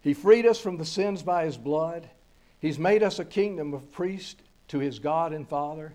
He 0.00 0.14
freed 0.14 0.46
us 0.46 0.60
from 0.60 0.78
the 0.78 0.84
sins 0.84 1.22
by 1.22 1.44
his 1.44 1.56
blood. 1.56 2.08
He's 2.60 2.78
made 2.78 3.02
us 3.02 3.18
a 3.18 3.24
kingdom 3.24 3.74
of 3.74 3.90
priests 3.92 4.40
to 4.68 4.78
his 4.78 4.98
God 4.98 5.32
and 5.32 5.48
Father. 5.48 5.92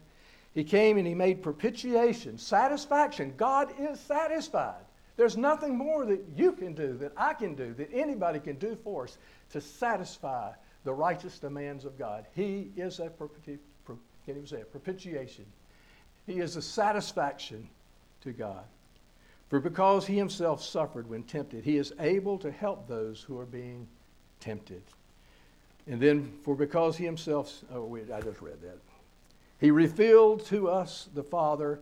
He 0.53 0.63
came 0.63 0.97
and 0.97 1.07
he 1.07 1.15
made 1.15 1.41
propitiation, 1.41 2.37
satisfaction. 2.37 3.33
God 3.37 3.73
is 3.79 3.99
satisfied. 3.99 4.83
There's 5.15 5.37
nothing 5.37 5.77
more 5.77 6.05
that 6.05 6.23
you 6.35 6.51
can 6.51 6.73
do, 6.73 6.97
that 6.97 7.13
I 7.15 7.33
can 7.33 7.55
do, 7.55 7.73
that 7.75 7.89
anybody 7.93 8.39
can 8.39 8.57
do 8.57 8.77
for 8.83 9.05
us 9.05 9.17
to 9.51 9.61
satisfy 9.61 10.51
the 10.83 10.93
righteous 10.93 11.39
demands 11.39 11.85
of 11.85 11.97
God. 11.97 12.25
He 12.33 12.71
is 12.75 12.99
a 12.99 13.09
can't 14.25 14.37
even 14.37 14.47
say 14.47 14.57
it, 14.57 14.71
propitiation. 14.71 15.45
He 16.25 16.39
is 16.39 16.55
a 16.55 16.61
satisfaction 16.61 17.67
to 18.21 18.31
God. 18.31 18.63
For 19.49 19.59
because 19.59 20.07
he 20.07 20.15
himself 20.15 20.63
suffered 20.63 21.09
when 21.09 21.23
tempted, 21.23 21.63
he 21.63 21.77
is 21.77 21.93
able 21.99 22.37
to 22.39 22.51
help 22.51 22.87
those 22.87 23.21
who 23.21 23.37
are 23.37 23.45
being 23.45 23.87
tempted. 24.39 24.81
And 25.85 26.01
then, 26.01 26.33
for 26.43 26.55
because 26.55 26.95
he 26.95 27.03
himself, 27.03 27.63
oh, 27.73 27.83
wait, 27.83 28.09
I 28.11 28.21
just 28.21 28.41
read 28.41 28.61
that. 28.61 28.77
He 29.59 29.69
revealed 29.69 30.45
to 30.47 30.69
us 30.69 31.09
the 31.13 31.23
Father 31.23 31.81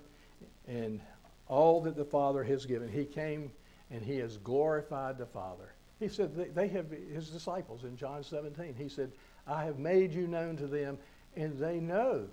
and 0.68 1.00
all 1.48 1.82
that 1.82 1.96
the 1.96 2.06
Father 2.06 2.44
has 2.44 2.66
given. 2.66 2.90
He 2.90 3.06
came 3.06 3.52
and 3.92 4.04
he 4.04 4.18
has 4.18 4.38
glorified 4.38 5.18
the 5.18 5.26
Father. 5.28 5.74
He 6.02 6.08
said 6.08 6.36
they 6.56 6.68
have 6.70 6.88
his 7.14 7.30
disciples 7.30 7.84
in 7.84 7.96
John 7.96 8.24
17. 8.24 8.74
He 8.76 8.90
said, 8.90 9.12
I 9.48 9.66
have 9.66 9.78
made 9.78 10.12
you 10.12 10.26
known 10.26 10.58
to 10.58 10.66
them, 10.66 10.98
and 11.36 11.60
they 11.60 11.80
know 11.80 12.24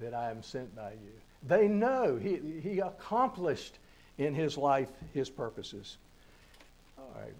that 0.00 0.14
I 0.14 0.30
am 0.30 0.42
sent 0.42 0.74
by 0.74 0.92
you. 0.92 1.12
They 1.46 1.68
know 1.68 2.16
he, 2.16 2.40
he 2.62 2.80
accomplished 2.80 3.76
in 4.16 4.34
his 4.34 4.56
life 4.56 4.88
his 5.12 5.28
purposes. 5.28 5.98
All 6.98 7.14
right. 7.20 7.34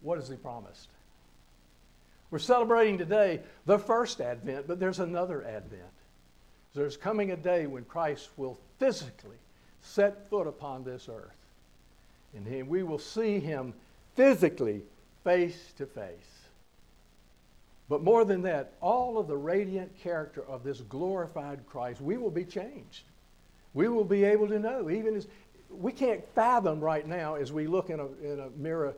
What 0.00 0.18
has 0.18 0.28
he 0.28 0.36
promised? 0.36 0.88
We're 2.30 2.38
celebrating 2.38 2.98
today 2.98 3.40
the 3.66 3.80
first 3.80 4.20
Advent, 4.20 4.68
but 4.68 4.78
there's 4.78 5.00
another 5.00 5.42
Advent. 5.42 5.82
There's 6.72 6.96
coming 6.96 7.32
a 7.32 7.36
day 7.36 7.66
when 7.66 7.84
Christ 7.84 8.28
will 8.36 8.60
physically 8.78 9.36
set 9.82 10.30
foot 10.30 10.46
upon 10.46 10.84
this 10.84 11.08
earth. 11.12 11.34
And 12.36 12.68
we 12.68 12.84
will 12.84 13.00
see 13.00 13.40
him 13.40 13.74
physically 14.14 14.82
face 15.24 15.72
to 15.78 15.86
face. 15.86 16.42
But 17.88 18.02
more 18.02 18.24
than 18.24 18.42
that, 18.42 18.72
all 18.80 19.18
of 19.18 19.28
the 19.28 19.36
radiant 19.36 19.98
character 19.98 20.42
of 20.44 20.64
this 20.64 20.80
glorified 20.80 21.66
Christ, 21.66 22.00
we 22.00 22.16
will 22.16 22.30
be 22.30 22.44
changed. 22.44 23.04
We 23.74 23.88
will 23.88 24.04
be 24.04 24.24
able 24.24 24.48
to 24.48 24.58
know, 24.58 24.90
even 24.90 25.16
as 25.16 25.26
we 25.70 25.92
can't 25.92 26.22
fathom 26.34 26.80
right 26.80 27.06
now 27.06 27.34
as 27.34 27.52
we 27.52 27.66
look 27.66 27.90
in 27.90 28.00
a, 28.00 28.06
in 28.22 28.40
a 28.40 28.50
mirror 28.50 28.94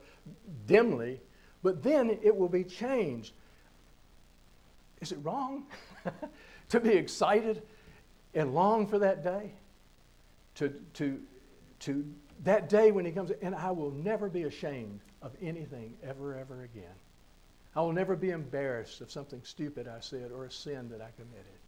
dimly, 0.67 1.21
but 1.63 1.83
then 1.83 2.19
it 2.23 2.37
will 2.37 2.49
be 2.49 2.65
changed. 2.65 3.33
Is 5.01 5.13
it 5.13 5.19
wrong 5.23 5.67
to 6.69 6.81
be 6.81 6.91
excited 6.91 7.63
and 8.35 8.55
long 8.55 8.87
for 8.87 8.99
that 8.99 9.23
day? 9.23 9.53
To, 10.57 10.69
to, 10.95 11.21
to 11.81 12.05
that 12.45 12.69
day 12.69 12.93
when 12.93 13.05
he 13.05 13.13
comes, 13.13 13.31
and 13.43 13.55
I 13.55 13.71
will 13.71 13.91
never 13.91 14.29
be 14.29 14.45
ashamed 14.45 15.01
of 15.23 15.33
anything 15.41 15.95
ever, 16.03 16.37
ever 16.37 16.63
again. 16.63 16.95
I 17.77 17.81
will 17.81 17.93
never 17.93 18.15
be 18.15 18.31
embarrassed 18.31 19.01
of 19.01 19.11
something 19.11 19.41
stupid 19.43 19.89
I 19.89 20.01
said 20.01 20.31
or 20.31 20.45
a 20.45 20.51
sin 20.51 20.89
that 20.91 21.01
I 21.01 21.11
committed. 21.17 21.59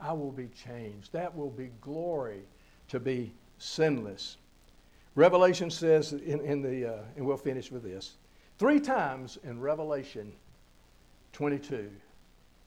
I 0.00 0.12
will 0.12 0.32
be 0.32 0.48
changed. 0.48 1.12
That 1.12 1.34
will 1.34 1.50
be 1.50 1.70
glory 1.80 2.42
to 2.88 3.00
be 3.00 3.32
sinless. 3.58 4.36
Revelation 5.14 5.70
says 5.70 6.12
in, 6.12 6.40
in 6.40 6.62
the, 6.62 6.86
uh, 6.86 7.02
and 7.16 7.26
we'll 7.26 7.36
finish 7.36 7.72
with 7.72 7.82
this. 7.82 8.14
Three 8.58 8.78
times 8.78 9.38
in 9.42 9.60
Revelation 9.60 10.32
22, 11.32 11.90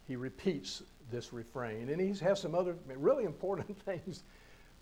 he 0.08 0.16
repeats 0.16 0.84
this 1.12 1.32
refrain. 1.32 1.90
And 1.90 2.02
he 2.02 2.14
has 2.24 2.40
some 2.40 2.56
other 2.56 2.76
really 2.88 3.26
important 3.26 3.80
things, 3.86 4.24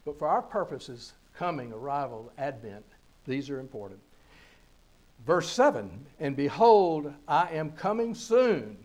but 0.05 0.17
for 0.17 0.27
our 0.27 0.41
purposes, 0.41 1.13
coming, 1.39 1.71
arrival, 1.71 2.29
advent, 2.37 2.85
these 3.25 3.49
are 3.49 3.61
important. 3.61 4.01
Verse 5.25 5.49
7 5.49 6.05
And 6.19 6.35
behold, 6.35 7.13
I 7.29 7.51
am 7.51 7.71
coming 7.71 8.13
soon. 8.13 8.77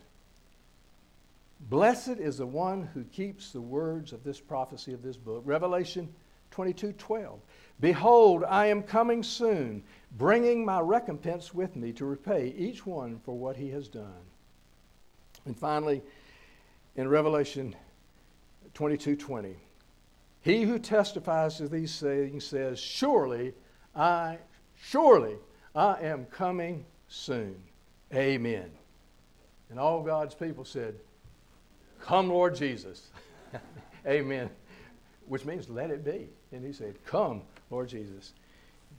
Blessed 1.69 2.21
is 2.21 2.39
the 2.39 2.47
one 2.47 2.89
who 2.95 3.03
keeps 3.05 3.51
the 3.51 3.61
words 3.61 4.13
of 4.13 4.23
this 4.23 4.39
prophecy 4.39 4.93
of 4.93 5.03
this 5.03 5.17
book. 5.17 5.43
Revelation 5.45 6.09
22 6.53 6.93
12. 6.93 7.41
Behold, 7.81 8.45
I 8.45 8.67
am 8.67 8.85
coming 8.85 9.25
soon, 9.25 9.83
bringing 10.17 10.65
my 10.65 10.79
recompense 10.79 11.53
with 11.53 11.75
me 11.75 11.93
to 11.95 12.05
repay 12.05 12.55
each 12.57 12.87
one 12.87 13.19
for 13.25 13.37
what 13.37 13.57
he 13.57 13.71
has 13.71 13.89
done. 13.89 14.23
And 15.45 15.59
finally, 15.59 16.03
in 16.95 17.09
Revelation 17.09 17.75
22 18.75 19.17
20, 19.17 19.57
he 20.45 20.63
who 20.63 20.79
testifies 20.79 21.57
to 21.57 21.69
these 21.69 21.99
things 21.99 22.45
says, 22.45 22.79
Surely 22.79 23.55
I, 23.97 24.37
surely 24.77 25.37
I 25.75 26.03
am 26.03 26.27
coming 26.27 26.85
soon. 27.09 27.57
Amen. 28.13 28.71
And 29.71 29.81
all 29.81 30.03
God's 30.03 30.35
people 30.35 30.67
said, 30.67 30.97
Come, 32.03 32.29
Lord 32.29 32.55
Jesus. 32.55 33.09
Amen. 34.07 34.51
Which 35.29 35.47
means 35.47 35.71
let 35.71 35.91
it 35.91 36.05
be. 36.05 36.29
And 36.53 36.63
he 36.63 36.75
said, 36.75 37.03
Come, 37.07 37.41
Lord 37.71 37.89
Jesus. 37.89 38.35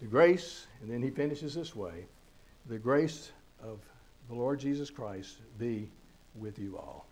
The 0.02 0.08
grace, 0.08 0.66
and 0.82 0.90
then 0.90 1.04
he 1.04 1.12
finishes 1.12 1.54
this 1.54 1.76
way 1.76 2.08
the 2.68 2.80
grace 2.80 3.32
of 3.64 3.78
the 4.30 4.34
Lord 4.34 4.60
Jesus 4.60 4.90
Christ 4.90 5.38
be 5.60 5.92
with 6.34 6.58
you 6.58 6.76
all. 6.76 7.05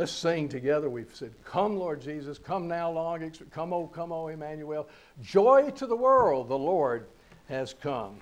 Let's 0.00 0.12
sing 0.12 0.48
together. 0.48 0.88
We've 0.88 1.14
said, 1.14 1.30
Come, 1.44 1.76
Lord 1.76 2.00
Jesus, 2.00 2.38
come 2.38 2.66
now, 2.66 2.90
long, 2.90 3.30
come, 3.50 3.74
oh, 3.74 3.86
come, 3.86 4.12
oh, 4.12 4.28
Emmanuel. 4.28 4.88
Joy 5.20 5.72
to 5.72 5.86
the 5.86 5.94
world, 5.94 6.48
the 6.48 6.56
Lord 6.56 7.06
has 7.50 7.74
come. 7.74 8.16